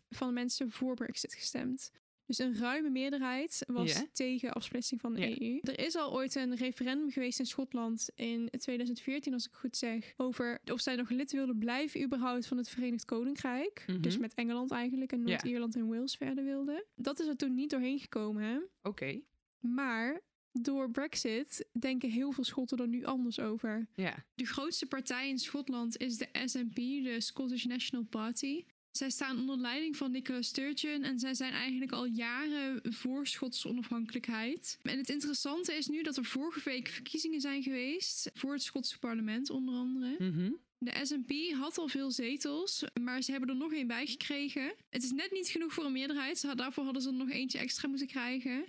[0.09, 1.91] van de mensen voor Brexit gestemd.
[2.31, 5.41] Dus een ruime meerderheid was tegen afsplitsing van de.
[5.41, 5.59] EU.
[5.61, 10.13] Er is al ooit een referendum geweest in Schotland in 2014, als ik goed zeg,
[10.17, 13.83] over of zij nog lid wilden blijven überhaupt van het Verenigd Koninkrijk.
[13.87, 14.01] Mhm.
[14.01, 15.23] Dus met Engeland eigenlijk en.
[15.23, 16.83] Noord-Ierland en Wales verder wilden.
[16.95, 18.69] Dat is er toen niet doorheen gekomen?
[18.81, 19.21] Oké,
[19.59, 23.87] Maar door Brexit denken heel veel Schotten er nu anders over.
[23.95, 24.25] ja.
[24.35, 28.63] De grootste partij in Schotland is de SNP, de Scottish National Party.
[28.91, 33.67] Zij staan onder leiding van Nicola Sturgeon en zij zijn eigenlijk al jaren voor Schotse
[33.67, 34.77] onafhankelijkheid.
[34.81, 38.99] En het interessante is nu dat er vorige week verkiezingen zijn geweest voor het Schotse
[38.99, 40.15] parlement onder andere.
[40.19, 40.51] Mhm.
[40.77, 44.73] De SNP had al veel zetels, maar ze hebben er nog één bij gekregen.
[44.89, 46.57] Het is net niet genoeg voor een meerderheid.
[46.57, 48.65] Daarvoor hadden ze er nog eentje extra moeten krijgen.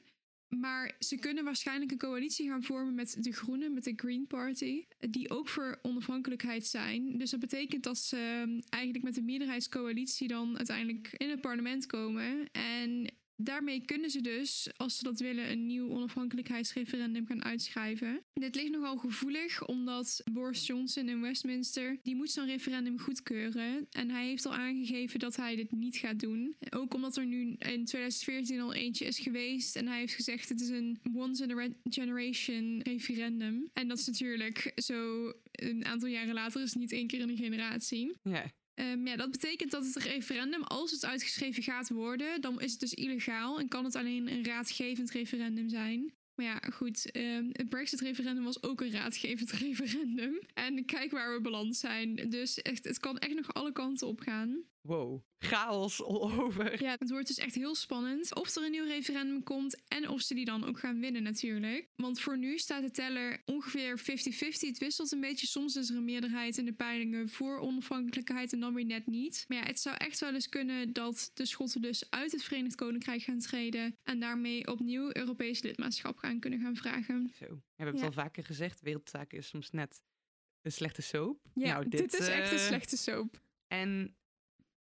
[0.58, 4.84] Maar ze kunnen waarschijnlijk een coalitie gaan vormen met de Groenen, met de Green Party,
[5.10, 7.18] die ook voor onafhankelijkheid zijn.
[7.18, 11.86] Dus dat betekent dat ze ehm, eigenlijk met een meerderheidscoalitie dan uiteindelijk in het parlement
[11.86, 12.50] komen.
[12.52, 18.23] En daarmee kunnen ze dus, als ze dat willen, een nieuw onafhankelijkheidsreferendum gaan uitschrijven.
[18.33, 23.87] Dit ligt nogal gevoelig, omdat Boris Johnson in Westminster, die moet zo'n referendum goedkeuren.
[23.90, 26.57] En hij heeft al aangegeven dat hij dit niet gaat doen.
[26.71, 29.77] Ook omdat er nu in 2014 al eentje is geweest.
[29.77, 33.71] En hij heeft gezegd, het is een once in a generation referendum.
[33.73, 37.37] En dat is natuurlijk zo een aantal jaren later is niet één keer in een
[37.37, 38.16] generatie.
[38.23, 38.51] Ja.
[38.74, 42.80] Ehm, ja, dat betekent dat het referendum, als het uitgeschreven gaat worden, dan is het
[42.80, 46.12] dus illegaal en kan het alleen een raadgevend referendum zijn.
[46.35, 50.40] Maar ja, goed, ehm, het Brexit-referendum was ook een raadgevend referendum.
[50.54, 52.14] En kijk waar we beland zijn.
[52.14, 54.62] Dus echt, het kan echt nog alle kanten op gaan.
[54.83, 55.23] Wow.
[55.38, 56.83] Chaos all over.
[56.83, 60.21] Ja, het wordt dus echt heel spannend of er een nieuw referendum komt en of
[60.21, 61.88] ze die dan ook gaan winnen natuurlijk.
[61.97, 64.03] Want voor nu staat de teller ongeveer 50-50.
[64.05, 65.47] Het wisselt een beetje.
[65.47, 69.45] Soms is er een meerderheid in de peilingen voor onafhankelijkheid en dan weer net niet.
[69.49, 72.75] Maar ja, het zou echt wel eens kunnen dat de Schotten dus uit het Verenigd
[72.75, 77.33] Koninkrijk gaan treden en daarmee opnieuw Europees lidmaatschap gaan kunnen gaan vragen.
[77.38, 77.45] Zo.
[77.45, 78.81] Ja, we hebben het al vaker gezegd.
[78.81, 80.03] Wereldzaken is soms net
[80.62, 81.40] een slechte soap.
[81.55, 83.40] Ja, Nou, dit, is echt een eh, slechte soap.
[83.66, 84.16] En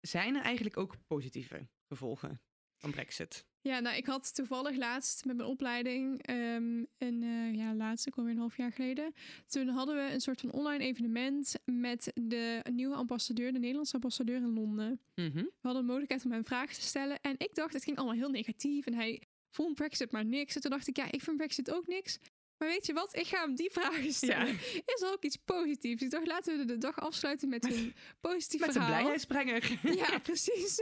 [0.01, 2.41] zijn er eigenlijk ook positieve gevolgen
[2.77, 3.49] van Brexit?
[3.63, 8.17] Ja, nou, ik had toevallig laatst met mijn opleiding, ehm een, eh, ja, laatst, ik
[8.17, 9.15] alweer een half jaar geleden.
[9.47, 14.37] Toen hadden we een soort van online evenement met de nieuwe ambassadeur, de Nederlandse ambassadeur
[14.37, 15.01] in Londen.
[15.15, 15.33] Mhm.
[15.35, 17.21] We hadden de mogelijkheid om hem vragen te stellen.
[17.21, 18.87] En ik dacht, het ging allemaal heel negatief.
[18.87, 20.55] En hij vond Brexit maar niks.
[20.55, 22.19] En toen dacht ik, ja, ik vind Brexit ook niks.
[22.61, 23.17] Maar weet je wat?
[23.17, 24.59] Ik ga hem die vragen stellen.
[24.95, 26.03] Is er ook iets positiefs?
[26.03, 28.91] Ik dacht, laten we de dag afsluiten met, Met- een positief Met een verhaal.
[28.99, 29.79] blijheidsbrenger.
[29.97, 30.81] Ja, precies.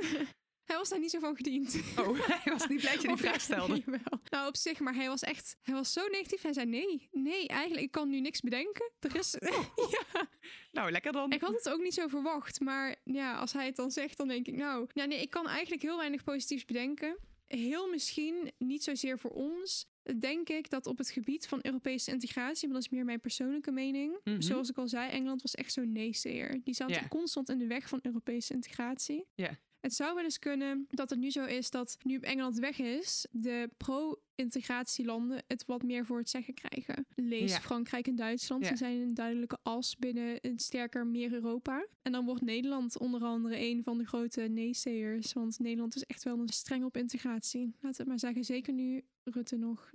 [0.65, 1.77] hij was daar niet zo van gediend.
[1.99, 3.75] Oh, hij was niet blij dat je die vraag stelde.
[3.85, 4.21] jawel.
[4.31, 5.57] Nou, op zich, maar hij was echt...
[5.63, 6.43] Hij was zo negatief.
[6.43, 8.91] Hij zei, nee, nee, eigenlijk, ik kan nu niks bedenken.
[9.01, 9.37] Er is...
[10.13, 10.29] ja,
[10.73, 11.31] Nou, lekker dan.
[11.33, 12.61] ik had het ook niet zo verwacht.
[12.61, 14.87] Maar ja, als hij het dan zegt, dan denk ik, nou...
[14.93, 17.19] Ja, nee, ik kan eigenlijk heel weinig positiefs bedenken.
[17.47, 19.87] Heel misschien, niet zozeer voor ons...
[20.19, 23.71] Denk ik dat op het gebied van Europese integratie, maar dat is meer mijn persoonlijke
[23.71, 24.19] mening.
[24.25, 24.41] Mhm.
[24.41, 26.61] Zoals ik al zei, Engeland was echt zo'n neeseer.
[26.65, 27.09] Die zat Ja.
[27.09, 29.25] constant in de weg van Europese integratie.
[29.35, 29.59] Ja.
[29.81, 33.27] Het zou wel eens kunnen dat het nu zo is dat nu Engeland weg is,
[33.31, 37.07] de pro-integratielanden het wat meer voor het zeggen krijgen.
[37.15, 37.61] Lees Ja.
[37.61, 38.63] Frankrijk en Duitsland.
[38.65, 38.69] Ja.
[38.69, 41.87] Ze zijn een duidelijke as binnen een sterker meer Europa.
[42.03, 45.33] En dan wordt Nederland onder andere een van de grote neeseers.
[45.33, 47.75] Want Nederland is echt wel een streng op integratie.
[47.81, 48.45] Laten we maar zeggen.
[48.45, 49.91] Zeker nu Rutte nog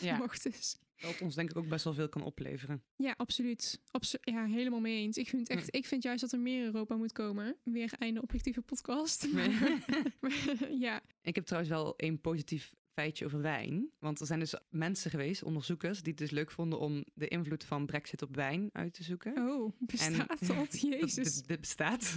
[0.00, 0.16] Ja.
[0.22, 0.76] mocht is.
[1.02, 2.82] Dat ons denk ik ook best wel veel kan opleveren.
[2.96, 3.80] Ja, absoluut.
[3.90, 5.16] Abso- ja, helemaal mee eens.
[5.16, 7.56] Ik vind, echt, ik vind juist dat er meer Europa moet komen.
[7.64, 9.28] Weer einde objectieve podcast.
[9.32, 9.84] Maar-
[10.86, 13.90] ja, Ik heb trouwens wel een positief feitje over wijn.
[13.98, 17.64] Want er zijn dus mensen geweest, onderzoekers, die het dus leuk vonden om de invloed
[17.64, 19.36] van Brexit op wijn uit te zoeken.
[19.48, 20.48] Oh, bestaat dat?
[20.56, 21.42] Dat- Jezus.
[21.42, 22.14] Dit, bestaat.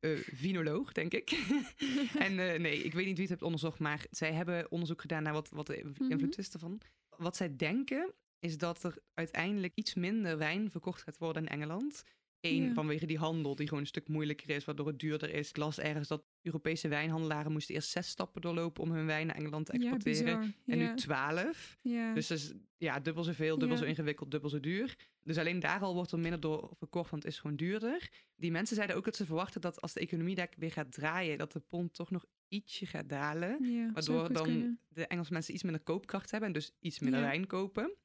[0.00, 1.30] Eh vinoloog, denk ik.
[2.18, 5.22] en eh, nee, ik weet niet wie het heeft onderzocht, maar zij hebben onderzoek gedaan
[5.22, 6.10] naar wat, wat de Mhm.
[6.10, 6.80] invloed is ervan.
[7.22, 12.02] Wat zij denken is dat er uiteindelijk iets minder wijn verkocht gaat worden in Engeland.
[12.40, 12.72] Eén, Ja.
[12.74, 15.48] vanwege die handel die gewoon een stuk moeilijker is, waardoor het duurder is.
[15.48, 19.36] Ik las ergens dat Europese wijnhandelaren moesten eerst zes stappen doorlopen om hun wijn naar
[19.36, 20.54] Engeland te exporteren.
[20.66, 20.90] en ja.
[20.90, 21.78] nu twaalf.
[22.14, 24.96] Dus dat is ja, dubbel zoveel, dubbel zo ingewikkeld, dubbel zo duur.
[25.24, 28.10] Dus alleen daar al wordt er minder door verkocht, want het is gewoon duurder.
[28.36, 31.38] Die mensen zeiden ook dat ze verwachten dat als de economie daar weer gaat draaien,
[31.38, 33.64] dat de pond toch nog ietsje gaat dalen.
[33.72, 34.78] ja, Waardoor dan kunnen.
[34.88, 37.26] de Engelse mensen iets minder koopkracht hebben en dus iets minder Ja.
[37.26, 37.96] wijn kopen.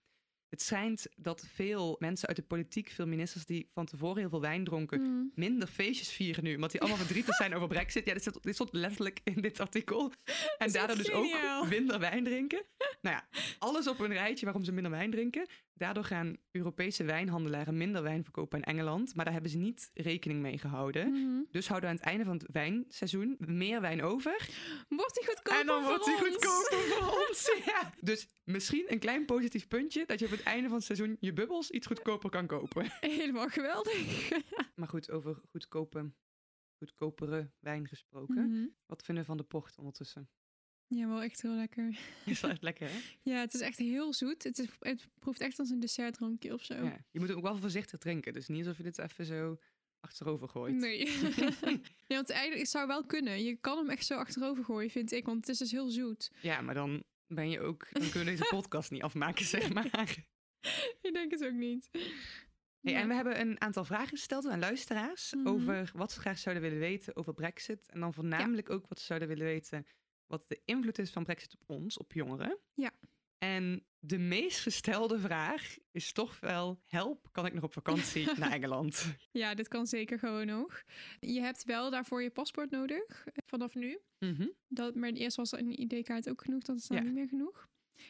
[0.49, 4.41] Het schijnt dat veel mensen uit de politiek, veel ministers die van tevoren heel veel
[4.41, 5.31] wijn dronken, Mm.
[5.35, 6.55] minder feestjes vieren nu.
[6.55, 8.05] Omdat die allemaal verdrietig zijn over brexit.
[8.05, 10.11] Ja, dit stond, dit stond letterlijk in dit artikel.
[10.57, 11.63] En daardoor dus geniaal.
[11.63, 12.65] ook minder wijn drinken.
[13.01, 13.27] Nou ja,
[13.59, 15.47] alles op een rijtje waarom ze minder wijn drinken.
[15.77, 19.15] Daardoor gaan Europese wijnhandelaren minder wijn verkopen in Engeland.
[19.15, 21.11] Maar daar hebben ze niet rekening mee gehouden.
[21.11, 21.41] Mhm.
[21.51, 24.49] Dus houden we aan het einde van het wijnseizoen meer wijn over.
[24.89, 26.23] Wordt die goedkoper en dan voor wordt die ons?
[26.23, 27.61] goedkoper voor ons.
[27.65, 27.93] Ja.
[28.01, 30.05] Dus misschien een klein positief puntje.
[30.05, 32.85] Dat je op het einde van het seizoen je bubbels iets goedkoper kan kopen.
[32.99, 34.29] Helemaal geweldig.
[34.75, 36.11] Maar goed, over goedkope,
[36.77, 38.49] goedkopere wijn gesproken.
[38.49, 38.67] Mhm.
[38.85, 40.29] Wat vinden we van de port ondertussen?
[40.87, 41.99] Ja, wel echt heel lekker.
[42.25, 42.97] Is wel echt lekker, hè?
[43.21, 44.43] Ja, het is echt heel zoet.
[44.43, 46.73] Het, is, het proeft echt als een dessertdrankje of zo.
[46.73, 47.05] Ja.
[47.11, 48.33] Je moet ook wel voorzichtig drinken.
[48.33, 49.59] Dus niet alsof je dit even zo
[49.99, 50.75] achterover gooit.
[50.75, 51.05] Nee.
[51.65, 53.43] nee, want eigenlijk het zou wel kunnen.
[53.43, 55.25] Je kan hem echt zo achterover gooien, vind ik.
[55.25, 56.31] Want het is dus heel zoet.
[56.41, 57.87] Ja, maar dan ben je ook...
[57.91, 59.85] Dan kunnen we deze podcast niet afmaken, zeg maar.
[61.01, 61.89] ik denk het ook niet.
[61.91, 62.01] Hey,
[62.93, 62.99] Ja.
[62.99, 65.47] En we hebben een aantal vragen gesteld aan luisteraars Mhm.
[65.47, 67.89] over wat ze graag zouden willen weten over Brexit.
[67.89, 69.85] En dan voornamelijk ook wat ze zouden willen weten
[70.27, 72.57] wat de invloed is van Brexit op ons, op jongeren.
[72.73, 72.91] Ja.
[73.37, 78.51] En de meest gestelde vraag is toch wel: help, kan ik nog op vakantie naar
[78.51, 79.15] Engeland?
[79.31, 80.83] Ja, dit kan zeker gewoon nog.
[81.19, 83.99] Je hebt wel daarvoor je paspoort nodig, vanaf nu.
[84.19, 84.47] Mhm.
[84.67, 87.03] Dat, maar eerst was een ID-kaart ook genoeg, dat is dan Ja.
[87.03, 87.67] niet meer genoeg.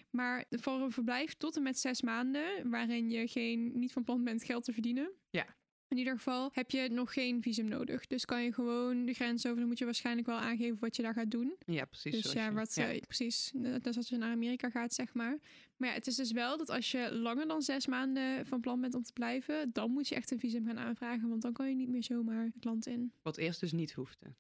[0.10, 4.24] Maar voor een verblijf tot en met zes maanden, waarin je geen, niet van plan
[4.24, 5.12] bent geld te verdienen.
[5.30, 5.56] Ja.
[5.90, 8.08] In ieder geval heb je nog geen visum nodig.
[8.08, 9.58] Dus kan je gewoon de grens over.
[9.60, 11.56] Dan moet je waarschijnlijk wel aangeven wat je daar gaat doen.
[11.66, 12.22] Ja, precies.
[12.22, 12.92] Dus ja, wat, ja.
[12.92, 13.52] eh, precies.
[13.56, 15.38] Dat is als je naar Amerika gaat, zeg maar.
[15.78, 18.82] Maar ja, het is dus wel dat als je langer dan zes maanden van plan
[18.82, 21.30] bent om te blijven, dan moet je echt een visum gaan aanvragen.
[21.30, 23.12] Want dan kan je niet meer zomaar het land in.
[23.22, 24.34] Wat eerst dus niet hoefde.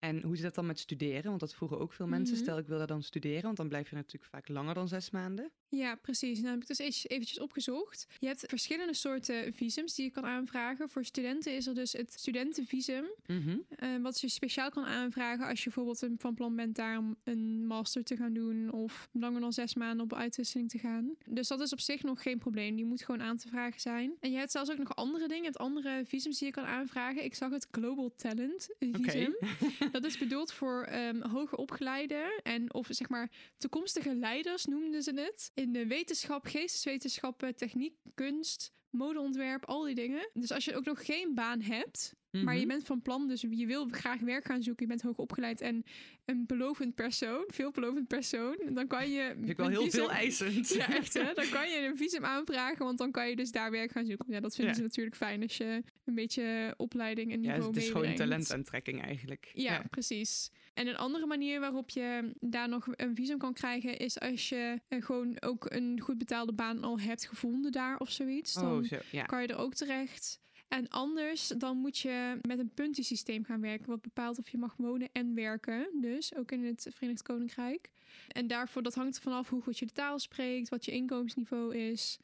[0.00, 1.24] En hoe zit dat dan met studeren?
[1.24, 2.34] Want dat vroegen ook veel mensen.
[2.34, 2.44] Mhm.
[2.44, 5.10] Stel, ik wil daar dan studeren, want dan blijf je natuurlijk vaak langer dan zes
[5.10, 5.50] maanden.
[5.68, 6.38] Ja, precies.
[6.38, 8.06] Nou heb ik dus eventjes opgezocht.
[8.18, 10.88] Je hebt verschillende soorten visums die je kan aanvragen.
[10.88, 13.04] Voor studenten is er dus het studentenvisum.
[13.26, 13.58] Mhm.
[13.68, 18.04] eh, wat je speciaal kan aanvragen als je bijvoorbeeld van plan bent daar een master
[18.04, 18.72] te gaan doen.
[18.72, 21.14] Of langer dan zes maanden op uitwisseling te gaan.
[21.26, 22.76] Dus dat is op zich nog geen probleem.
[22.76, 24.16] Die moet gewoon aan te vragen zijn.
[24.20, 25.42] En je hebt zelfs ook nog andere dingen.
[25.42, 27.24] Je hebt andere visums die je kan aanvragen.
[27.24, 29.36] Ik zag het Global Talent visum.
[29.96, 35.12] Dat is bedoeld voor ehm hoger opgeleiden en of zeg maar toekomstige leiders noemden ze
[35.14, 35.50] het.
[35.54, 40.30] In de wetenschap, geesteswetenschappen, techniek, kunst, modeontwerp, al die dingen.
[40.32, 42.68] Dus als je ook nog geen baan hebt, maar je Mhm.
[42.68, 45.84] bent van plan, dus je wil graag werk gaan zoeken, je bent hoog opgeleid en
[46.24, 49.32] een belovend persoon, veelbelovend persoon, dan kan je...
[49.36, 50.68] Vind ik wel heel visum- veel eisend.
[50.68, 51.32] Ja, echt hè.
[51.34, 54.32] Dan kan je een visum aanvragen, want dan kan je dus daar werk gaan zoeken.
[54.32, 54.80] Ja, dat vinden Ja.
[54.80, 58.30] ze natuurlijk fijn als je een beetje opleiding en Ja, niveau het is gewoon meebrengt.
[58.30, 59.50] talentaantrekking eigenlijk.
[59.54, 60.50] Ja, precies.
[60.74, 64.80] En een andere manier waarop je daar nog een visum kan krijgen, is als je
[64.88, 68.52] eh, gewoon ook een goed betaalde baan al hebt gevonden daar of zoiets.
[68.54, 68.96] Dan Oh, zo.
[69.10, 69.24] Ja.
[69.24, 70.39] kan je er ook terecht.
[70.70, 74.76] En anders, dan moet je met een puntensysteem gaan werken, wat bepaalt of je mag
[74.76, 75.88] wonen en werken.
[76.00, 77.90] Dus ook in het Verenigd Koninkrijk.
[78.28, 81.76] En daarvoor, dat hangt er vanaf hoe goed je de taal spreekt, wat je inkomensniveau
[81.76, 82.18] is.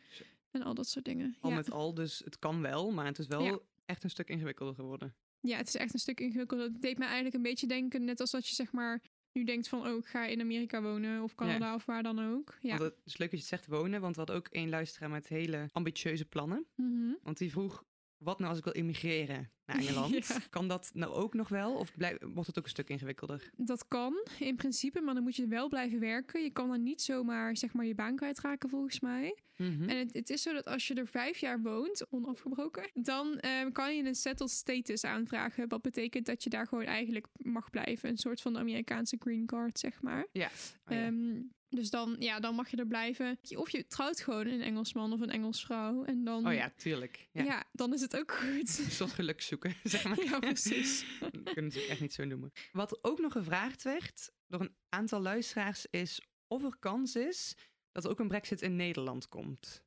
[0.51, 1.37] En al dat soort dingen.
[1.41, 1.57] Al ja.
[1.57, 3.59] met al, dus het kan wel, maar het is wel Ja.
[3.87, 5.15] echt een stuk ingewikkelder geworden.
[5.41, 6.67] Ja, het is echt een stuk ingewikkelder.
[6.67, 9.69] Het deed me eigenlijk een beetje denken, net als dat je zeg maar nu denkt
[9.69, 12.55] van, oh, ik ga in Amerika wonen of Canada of waar dan ook.
[12.61, 12.77] Ja.
[12.77, 15.11] Want het is leuk dat je het zegt wonen, want we hadden ook één luisteraar
[15.11, 16.67] met hele ambitieuze plannen.
[16.75, 17.13] Mhm.
[17.23, 17.85] Want die vroeg,
[18.19, 20.15] wat nou als ik wil immigreren naar Engeland?
[20.27, 20.39] Ja.
[20.51, 21.75] Kan dat nou ook nog wel?
[21.75, 23.51] Of blijf, wordt het ook een stuk ingewikkelder?
[23.57, 26.43] Dat kan in principe, maar dan moet je wel blijven werken.
[26.43, 29.39] Je kan dan niet zomaar zeg maar je baan kwijtraken volgens mij.
[29.57, 29.89] Mhm.
[29.89, 33.67] En het, het is zo dat als je er vijf jaar woont, onafgebroken, dan eh,
[33.73, 35.69] kan je een settled status aanvragen.
[35.69, 38.09] Wat betekent dat je daar gewoon eigenlijk mag blijven.
[38.09, 40.27] Een soort van de Amerikaanse green card, zeg maar.
[40.33, 40.47] Ja.
[40.47, 41.07] Oh, ja.
[41.07, 41.43] Ehm,
[41.77, 43.39] dus dan, ja, dan mag je er blijven.
[43.57, 46.05] Of je trouwt gewoon een Engelsman of een Engels vrouw.
[46.05, 47.29] En dan, oh ja, tuurlijk.
[47.33, 47.45] Ja.
[47.45, 47.65] ja.
[47.73, 48.79] dan is het ook goed.
[48.85, 50.25] Een soort geluk zoeken, zeg maar.
[50.25, 51.05] Ja, precies.
[51.21, 52.53] Dat kunnen we natuurlijk echt niet zo noemen.
[52.73, 57.57] Wat ook nog gevraagd werd door een aantal luisteraars is of er kans is
[57.93, 59.85] dat er ook een brexit in Nederland komt.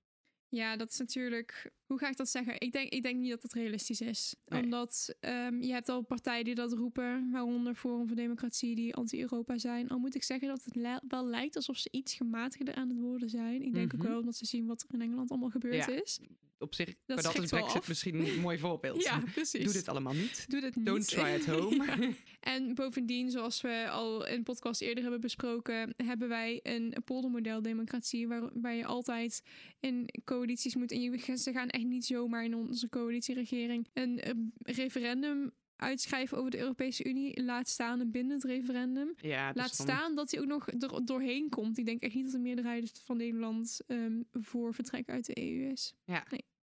[0.52, 1.72] Ja, dat is natuurlijk.
[1.86, 2.54] Hoe ga ik dat zeggen?
[2.58, 4.36] Ik denk, ik denk niet dat het realistisch is.
[4.46, 4.64] Nee.
[4.64, 9.58] Omdat ehm, je hebt al partijen die dat roepen, waaronder Forum voor Democratie, die anti-Europa
[9.58, 9.90] zijn.
[9.90, 13.00] Al moet ik zeggen dat het li- wel lijkt alsof ze iets gematigder aan het
[13.00, 13.62] worden zijn.
[13.62, 14.02] Ik denk Mhm.
[14.02, 15.88] ook wel omdat ze zien wat er in Engeland allemaal gebeurd Ja.
[16.02, 16.20] is.
[16.60, 19.04] Op zich, Dat maar dat is Brexit misschien een mooi voorbeeld.
[19.04, 19.64] Ja, precies.
[19.64, 20.46] Doe dit allemaal niet.
[20.50, 20.86] Doe dit niet.
[20.86, 21.86] Don't try at home.
[21.86, 22.10] Ja.
[22.40, 28.28] En bovendien, zoals we al in podcast eerder hebben besproken, hebben wij een poldermodel democratie
[28.28, 29.44] waar, waar je altijd
[29.80, 30.92] in coalities moet.
[30.92, 34.22] En je, ze gaan echt niet zomaar in onze coalitieregering een
[34.64, 37.44] referendum uitschrijven over de Europese Unie.
[37.44, 39.14] Laat staan een bindend referendum.
[39.22, 41.78] Ja, Laat staan dat hij ook nog er doorheen komt.
[41.78, 45.72] Ik denk echt niet dat de meerderheid van Nederland ehm, voor vertrek uit de EU
[45.72, 45.94] is.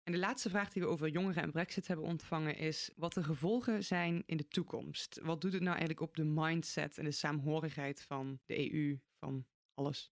[0.02, 3.22] En de laatste vraag die we over jongeren en Brexit hebben ontvangen is wat de
[3.22, 5.20] gevolgen zijn in de toekomst.
[5.22, 9.46] Wat doet het nou eigenlijk op de mindset en de saamhorigheid van de EU, van
[9.74, 10.12] alles?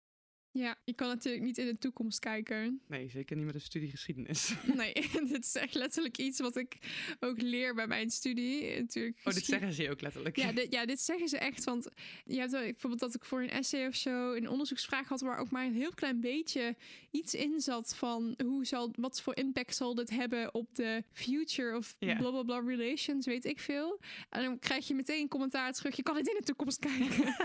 [0.58, 2.82] Ja, je kan natuurlijk niet in de toekomst kijken.
[2.88, 4.54] Nee, zeker niet met een studie geschiedenis.
[4.76, 4.94] Nee,
[5.34, 6.78] dit is echt letterlijk iets wat ik
[7.20, 8.80] ook leer bij mijn studie.
[8.80, 10.36] Natuurlijk Oh, dit zeggen ze ook letterlijk.
[10.36, 11.64] Ja dit, ja, dit zeggen ze echt.
[11.64, 11.88] Want
[12.26, 15.38] je hebt wel- bijvoorbeeld dat ik voor een essay of zo een onderzoeksvraag had waar
[15.38, 16.76] ook maar een heel klein beetje
[17.12, 21.76] iets in zat van hoe zal, wat voor impact zal dit hebben op de future
[21.76, 24.00] of blah relations, weet ik veel.
[24.30, 25.96] En dan krijg je meteen commentaar terug.
[25.96, 27.36] Je kan het in de toekomst kijken.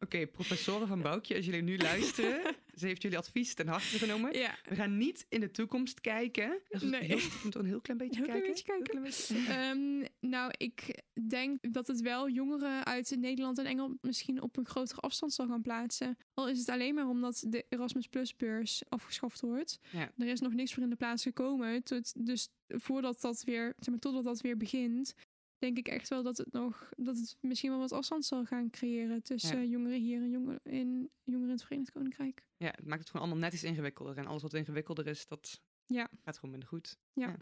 [0.00, 4.38] Oké, professoren van Boukje, als jullie nu luisteren, ze heeft jullie advies ten harte genomen.
[4.38, 4.54] ja.
[4.68, 6.60] We gaan niet in de toekomst kijken.
[6.68, 7.00] We Nee.
[7.02, 7.18] heel
[7.50, 8.48] een heel klein beetje Heel klein kijken.
[8.48, 8.86] beetje kijken.
[8.86, 9.34] Klein beetje.
[9.54, 14.66] Ehm, nou, ik denk dat het wel jongeren uit Nederland en Engeland misschien op een
[14.66, 16.16] grotere afstand zal gaan plaatsen.
[16.34, 19.78] Al is het alleen maar omdat de Erasmus Plus beurs afgeschaft wordt.
[19.90, 20.12] Ja.
[20.18, 21.82] Er is nog niks voor in de plaats gekomen.
[21.82, 25.14] Tot, dus voordat dat weer, zeg maar, totdat dat weer begint,
[25.58, 28.70] denk ik echt wel dat het nog, dat het misschien wel wat afstand zal gaan
[28.70, 29.64] creëren tussen Ja.
[29.70, 32.46] jongeren hier en jongeren in, jongeren in het Verenigd Koninkrijk.
[32.56, 34.16] Ja, het maakt het gewoon allemaal net iets ingewikkelder.
[34.16, 36.08] En alles wat ingewikkelder is, dat Ja.
[36.24, 36.98] gaat gewoon minder goed.
[37.12, 37.36] Ja.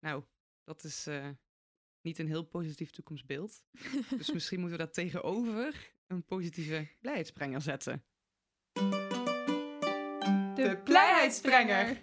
[0.00, 0.24] Nou,
[0.64, 1.28] dat is eh,
[2.00, 3.62] niet een heel positief toekomstbeeld.
[4.18, 8.04] dus misschien moeten we dat tegenover een positieve blijheidsbrenger zetten.
[10.54, 12.02] De blijheidsbrenger.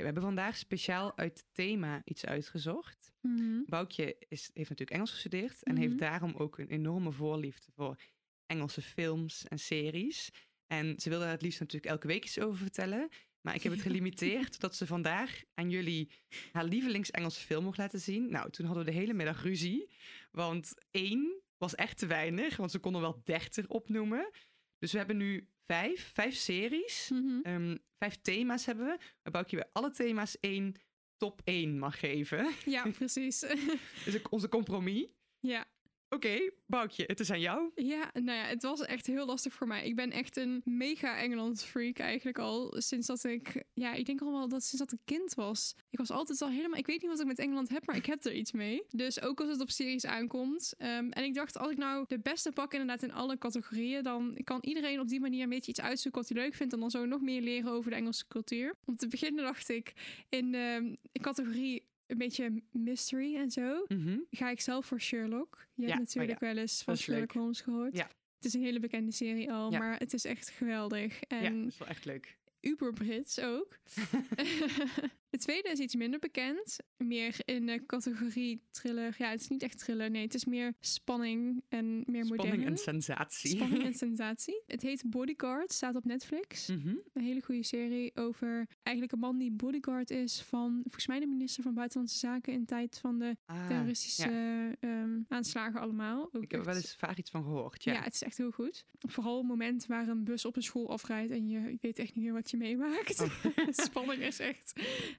[0.00, 3.12] We hebben vandaag speciaal uit het thema iets uitgezocht.
[3.20, 3.62] Mhm.
[3.66, 5.82] Boukje is, heeft natuurlijk Engels gestudeerd en Mhm.
[5.82, 8.00] heeft daarom ook een enorme voorliefde voor
[8.46, 10.30] Engelse films en series.
[10.66, 13.08] En ze wilde daar het liefst natuurlijk elke week iets over vertellen.
[13.40, 16.10] Maar ik heb het gelimiteerd dat ze vandaag aan jullie
[16.52, 18.30] haar lievelings-Engelse film mocht laten zien.
[18.30, 19.90] Nou, toen hadden we de hele middag ruzie.
[20.30, 24.30] Want één was echt te weinig, want ze konden wel dertig opnoemen.
[24.78, 27.10] Dus we hebben nu vijf, vijf series.
[27.12, 27.40] Mhm.
[27.42, 28.98] Ehm, vijf thema's hebben we.
[29.22, 30.74] Waarbij je bij alle thema's één
[31.16, 32.52] top 1 mag geven.
[32.64, 33.38] Ja, precies.
[34.04, 35.06] Dus onze compromis.
[35.40, 35.72] ja.
[36.14, 37.70] Oké, Boukje, het is aan jou.
[37.74, 39.86] Ja, nou ja, het was echt heel lastig voor mij.
[39.86, 44.20] Ik ben echt een mega Engeland freak eigenlijk al sinds dat ik, ja, ik denk
[44.20, 45.74] al wel dat sinds dat ik kind was.
[45.90, 48.06] Ik was altijd al helemaal, ik weet niet wat ik met Engeland heb, maar ik
[48.06, 48.82] heb er iets mee.
[48.88, 50.74] Dus ook als het op series aankomt.
[50.78, 54.38] Ehm, en ik dacht, als ik nou de beste pak inderdaad in alle categorieën, dan
[54.44, 56.90] kan iedereen op die manier een beetje iets uitzoeken wat hij leuk vindt en dan
[56.90, 58.74] zo nog meer leren over de Engelse cultuur.
[58.84, 59.92] Om te beginnen dacht ik
[60.28, 64.18] in de categorie een beetje mystery en zo Mhm.
[64.30, 65.66] ga ik zelf voor Sherlock.
[65.74, 67.02] Je Ja, hebt oh natuurlijk wel eens van leuk.
[67.02, 67.96] Sherlock Holmes gehoord.
[67.96, 68.08] Ja.
[68.36, 69.78] Het is een hele bekende serie al, Ja.
[69.78, 71.18] maar het is echt geweldig.
[71.28, 72.36] Ja, En dat is wel echt leuk.
[72.60, 73.76] uber Brits ook.
[75.34, 76.76] het tweede is iets minder bekend.
[76.96, 79.14] Meer in de categorie thriller.
[79.18, 80.10] Ja, het is niet echt thriller.
[80.10, 82.64] Nee, het is meer spanning en meer Spanning moderne.
[82.64, 83.50] en sensatie.
[83.50, 84.62] Spanning en sensatie.
[84.66, 86.66] Het heet Bodyguard, staat op Netflix.
[86.68, 86.94] Mhm.
[87.12, 91.26] Een hele goede serie over eigenlijk een man die bodyguard is van volgens mij de
[91.26, 94.74] minister van Buitenlandse Zaken in tijd van de Ah, terroristische ja.
[94.80, 96.28] ehm, aanslagen allemaal.
[96.32, 97.84] Ook Ik heb er wel eens vaak iets van gehoord.
[97.84, 97.92] ja.
[97.92, 98.02] Ja.
[98.02, 98.84] het is echt heel goed.
[98.98, 102.24] Vooral een moment waar een bus op een school afrijdt en je weet echt niet
[102.24, 103.20] meer wat je meemaakt.
[103.20, 103.42] Oh.
[103.42, 104.72] De spanning is echt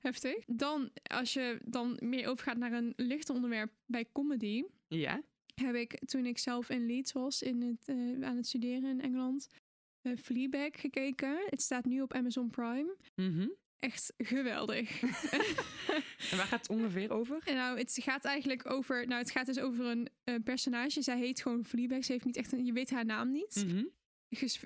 [0.05, 0.43] heftig.
[0.45, 5.21] Dan, als je dan meer overgaat naar een lichter onderwerp bij comedy, ja.
[5.55, 9.01] heb ik toen ik zelf in Leeds was in het, eh, aan het studeren in
[9.01, 9.47] Engeland,
[10.01, 11.37] uh, Fleabag gekeken.
[11.45, 12.95] Het staat nu op Amazon Prime.
[13.15, 13.47] Mhm.
[13.79, 15.01] Echt geweldig.
[16.31, 17.41] En waar gaat het ongeveer over?
[17.45, 19.07] En nou, het gaat eigenlijk over.
[19.07, 21.01] Nou, het gaat dus over een eh, personage.
[21.01, 22.03] Zij heet gewoon Fleabag.
[22.05, 22.65] Ze heeft niet echt een.
[22.65, 23.53] Je weet haar naam niet.
[23.53, 23.85] Ges-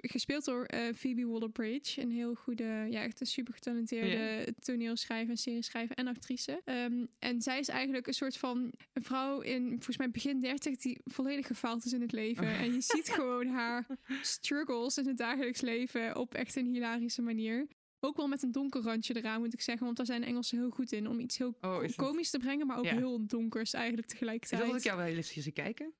[0.01, 2.01] gespeeld door eh, Phoebe Waller-Bridge.
[2.01, 6.61] Een heel goede, ja, echt een super getalenteerde toneelschrijver, serieschrijver en actrice.
[6.65, 10.77] Ehm, en zij is eigenlijk een soort van een vrouw in, volgens mij begin 30,
[10.77, 12.43] die volledig gefaald is in het leven.
[12.43, 12.61] Oh.
[12.61, 13.85] En je ziet gewoon haar
[14.21, 17.67] struggles in het dagelijks leven op echt een hilarische manier.
[17.99, 19.85] Ook wel met een donker randje eraan, moet ik zeggen.
[19.85, 21.07] Want daar zijn Engelsen heel goed in.
[21.07, 22.95] Om iets heel Oh, is het- komisch te brengen, maar ook Ja.
[22.95, 24.61] heel donkers eigenlijk Is tegelijkertijd.
[24.61, 25.93] dat wat ik jou wel eens zie kijken?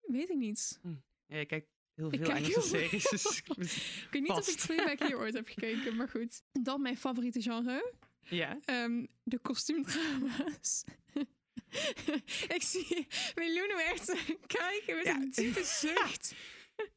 [0.00, 0.80] Weet ik niet.
[1.26, 1.68] Ja, je kijkt
[2.00, 3.08] heel Ik veel kijk Engelse series.
[3.10, 4.58] Dus ik- weet niet of ik.
[4.60, 6.42] Fleabag hier ooit heb gekeken, maar goed.
[6.52, 7.92] Dan mijn favoriete genre.
[8.28, 8.58] ja.
[8.64, 10.84] Ehm, de kostuumdrama's.
[12.56, 14.06] ik zie Miljoen echt
[14.46, 15.14] kijken met Ja.
[15.14, 16.34] een diepe zucht.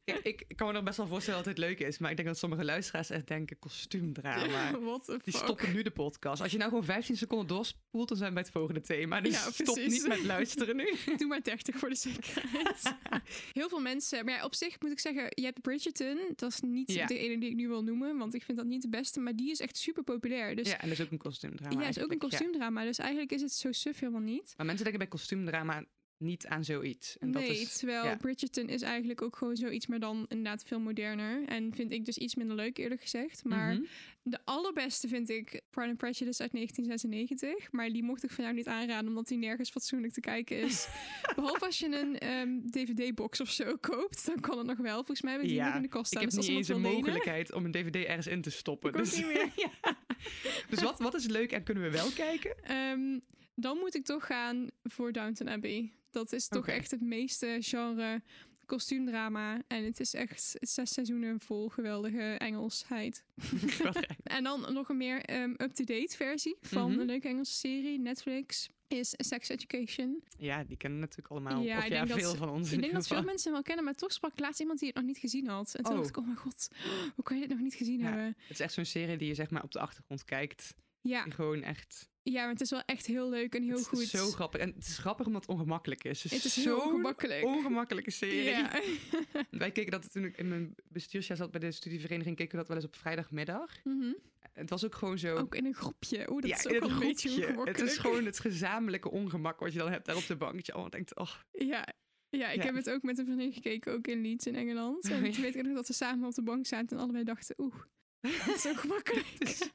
[0.04, 1.98] Kijk, ik kan me nog best wel voorstellen dat het leuk is.
[1.98, 4.70] Maar ik denk dat sommige luisteraars echt denken kostuumdrama.
[5.24, 6.42] Die stoppen nu de podcast.
[6.42, 9.20] Als je nou gewoon 15 seconden doorspoelt, dan zijn we bij het volgende thema.
[9.20, 10.92] Dus Ja, stop niet met luisteren nu.
[11.16, 12.94] Doe maar 30 voor de zekerheid.
[13.52, 16.18] Heel veel mensen, maar ja, op zich moet ik zeggen, je hebt Bridgerton.
[16.36, 17.06] Dat is niet Ja.
[17.06, 19.20] de ene die ik nu wil noemen, want ik vind dat niet de beste.
[19.20, 20.56] Maar die is echt super populair.
[20.56, 21.80] Dus ja, en dat is ook een kostuumdrama.
[21.82, 22.84] ja, is ook een kostuumdrama.
[22.84, 24.54] Dus eigenlijk is het zo suf helemaal niet.
[24.56, 25.84] Maar mensen denken bij kostuumdrama
[26.18, 27.18] niet aan zoiets.
[27.18, 28.16] En nee, dat is, terwijl ja.
[28.16, 31.44] Bridgerton is eigenlijk ook gewoon zoiets, maar dan inderdaad veel moderner.
[31.46, 33.44] En vind ik dus iets minder leuk, eerlijk gezegd.
[33.44, 33.82] Maar Mhm.
[34.22, 37.72] de allerbeste vind ik Pride and Prejudice uit 1996.
[37.72, 40.88] Maar die mocht ik van jou niet aanraden, omdat die nergens fatsoenlijk te kijken is.
[41.36, 44.94] Behalve als je een ehm, DVD-box of zo koopt, dan kan het nog wel.
[44.96, 46.22] Volgens mij hebben die Ja, nog in de kast Ik staan.
[46.22, 48.90] heb dus niet eens een mogelijkheid om een dvd ergens in te stoppen.
[48.90, 49.50] Ik dus niet meer.
[49.82, 49.96] Ja.
[50.68, 52.64] dus wat, wat is leuk en kunnen we wel kijken?
[52.64, 53.18] Ehm,
[53.54, 55.92] dan moet ik toch gaan voor Downton Abbey.
[56.14, 58.22] Dat is toch echt het meeste genre
[58.66, 59.62] kostuumdrama.
[59.66, 63.24] En het is echt zes seizoenen vol geweldige Engelsheid.
[64.22, 67.00] En dan nog een meer ehm, up-to-date versie van Mhm.
[67.00, 70.22] een leuke Engelse serie, Netflix, is Sex Education.
[70.38, 71.62] ja, die kennen natuurlijk allemaal.
[71.62, 73.52] Ja, of ik ja, denk dat- veel van ons in Ik denk dat veel mensen
[73.52, 75.74] wel kennen, maar toch sprak laatst iemand die het nog niet gezien had.
[75.74, 75.98] En toen Oh.
[75.98, 76.68] dacht ik, oh mijn god,
[77.14, 78.04] hoe kan je dit nog niet gezien Ja.
[78.04, 78.24] hebben?
[78.26, 80.74] Het is echt zo'n serie die je zeg maar op de achtergrond kijkt.
[81.00, 82.08] Ja, Die gewoon echt...
[82.32, 84.00] ja, maar het is wel echt heel leuk en heel het goed.
[84.00, 84.60] is zo grappig.
[84.60, 86.22] En het is grappig omdat het ongemakkelijk is.
[86.22, 87.44] Het is, Het zo'n ongemakkelijk.
[87.44, 88.42] ongemakkelijke serie.
[88.44, 88.80] Ja.
[89.50, 92.68] Wij keken dat toen ik in mijn bestuursjaar zat bij de studievereniging, keken we dat
[92.68, 93.84] wel eens op vrijdagmiddag.
[93.84, 94.12] Mhm.
[94.52, 95.36] Het was ook gewoon zo...
[95.36, 96.30] Ook in een groepje.
[96.30, 97.70] Oeh, dat ja, is ook het een beetje groepje.
[97.72, 100.54] Het is gewoon het gezamenlijke ongemak wat je dan hebt daar op de bank.
[100.54, 101.86] Dat je allemaal denkt, oh, Ja,
[102.30, 102.64] ja ik Ja.
[102.64, 105.04] heb het ook met een vriendin gekeken, ook in Leeds in Engeland.
[105.08, 107.54] En toen weet ik nog dat we samen op de bank zaten en allebei dachten,
[107.58, 107.74] oeh,
[108.20, 109.26] dat is ongemakkelijk.
[109.38, 109.72] het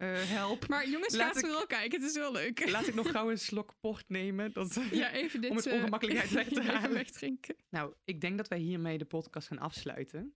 [0.00, 0.68] eh, help.
[0.68, 2.70] Maar jongens, Laat ik- vooral kijken, het is wel leuk.
[2.70, 4.52] Laat ik nog gauw een slok port nemen.
[4.52, 5.50] Dat, Ja, even dit...
[5.50, 6.92] Om het eh, ongemakkelijkheid weg te halen.
[6.92, 7.56] wegdrinken.
[7.70, 10.34] Nou, ik denk dat wij hiermee de podcast gaan afsluiten.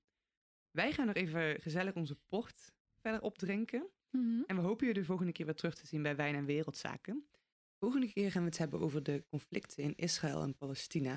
[0.71, 3.89] Wij gaan nog even gezellig onze port verder opdrinken.
[4.11, 4.43] Mhm.
[4.47, 7.27] En we hopen jullie de volgende keer weer terug te zien bij Wijn en Wereldzaken.
[7.31, 11.15] De volgende keer gaan we het hebben over de conflicten in Israël en Palestina.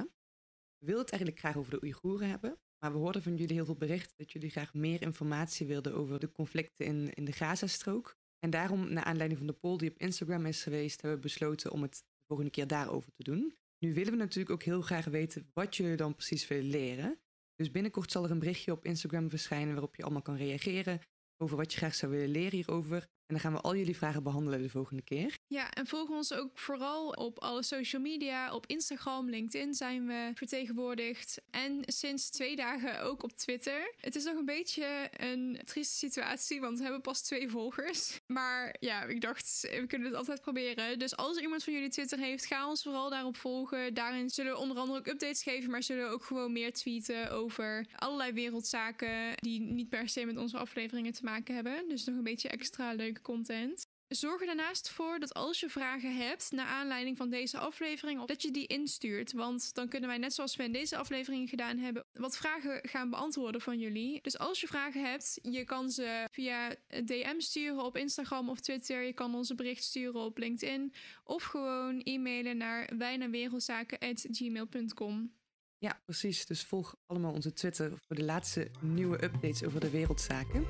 [0.77, 2.59] We wilden het eigenlijk graag over de Oeigoeren hebben.
[2.79, 6.19] Maar we hoorden van jullie heel veel berichten dat jullie graag meer informatie wilden over
[6.19, 8.15] de conflicten in, in de Gazastrook.
[8.39, 11.71] En daarom, naar aanleiding van de poll die op Instagram is geweest, hebben we besloten
[11.71, 13.55] om het de volgende keer daarover te doen.
[13.79, 17.19] Nu willen we natuurlijk ook heel graag weten wat jullie dan precies willen leren.
[17.55, 21.01] Dus binnenkort zal er een berichtje op Instagram verschijnen waarop je allemaal kan reageren
[21.37, 23.07] over wat je graag zou willen leren hierover.
[23.27, 25.37] En dan gaan we al jullie vragen behandelen de volgende keer.
[25.47, 28.53] Ja, en volg ons ook vooral op alle social media.
[28.53, 31.41] Op Instagram, LinkedIn zijn we vertegenwoordigd.
[31.51, 33.93] En sinds twee dagen ook op Twitter.
[33.97, 38.19] Het is nog een beetje een trieste situatie, want we hebben pas twee volgers.
[38.27, 40.99] Maar ja, ik dacht, we kunnen het altijd proberen.
[40.99, 43.93] Dus als iemand van jullie Twitter heeft, ga ons vooral daarop volgen.
[43.93, 47.31] Daarin zullen we onder andere ook updates geven, maar zullen we ook gewoon meer tweeten
[47.31, 51.89] over allerlei wereldzaken die niet per se met onze afleveringen te maken hebben.
[51.89, 53.87] Dus nog een beetje extra content.
[54.07, 58.41] Zorg er daarnaast voor dat als je vragen hebt naar aanleiding van deze aflevering, dat
[58.41, 59.33] je die instuurt.
[59.33, 63.09] Want dan kunnen wij, net zoals we in deze aflevering gedaan hebben, wat vragen gaan
[63.09, 64.21] beantwoorden van jullie.
[64.21, 69.01] Dus als je vragen hebt, je kan ze via DM sturen op Instagram of Twitter.
[69.01, 70.93] Je kan ons een bericht sturen op LinkedIn.
[71.23, 75.35] Of gewoon e-mailen naar wijnenwereldzaken.gmail.com.
[75.77, 76.45] Ja, precies.
[76.45, 80.65] Dus volg allemaal onze Twitter voor de laatste nieuwe updates over de wereldzaken.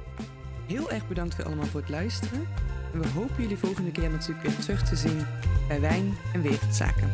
[0.67, 2.47] Heel erg bedankt voor allemaal voor het luisteren.
[2.93, 5.25] En we hopen jullie volgende keer natuurlijk weer terug te zien
[5.67, 7.09] bij Wijn en Wereldzaken.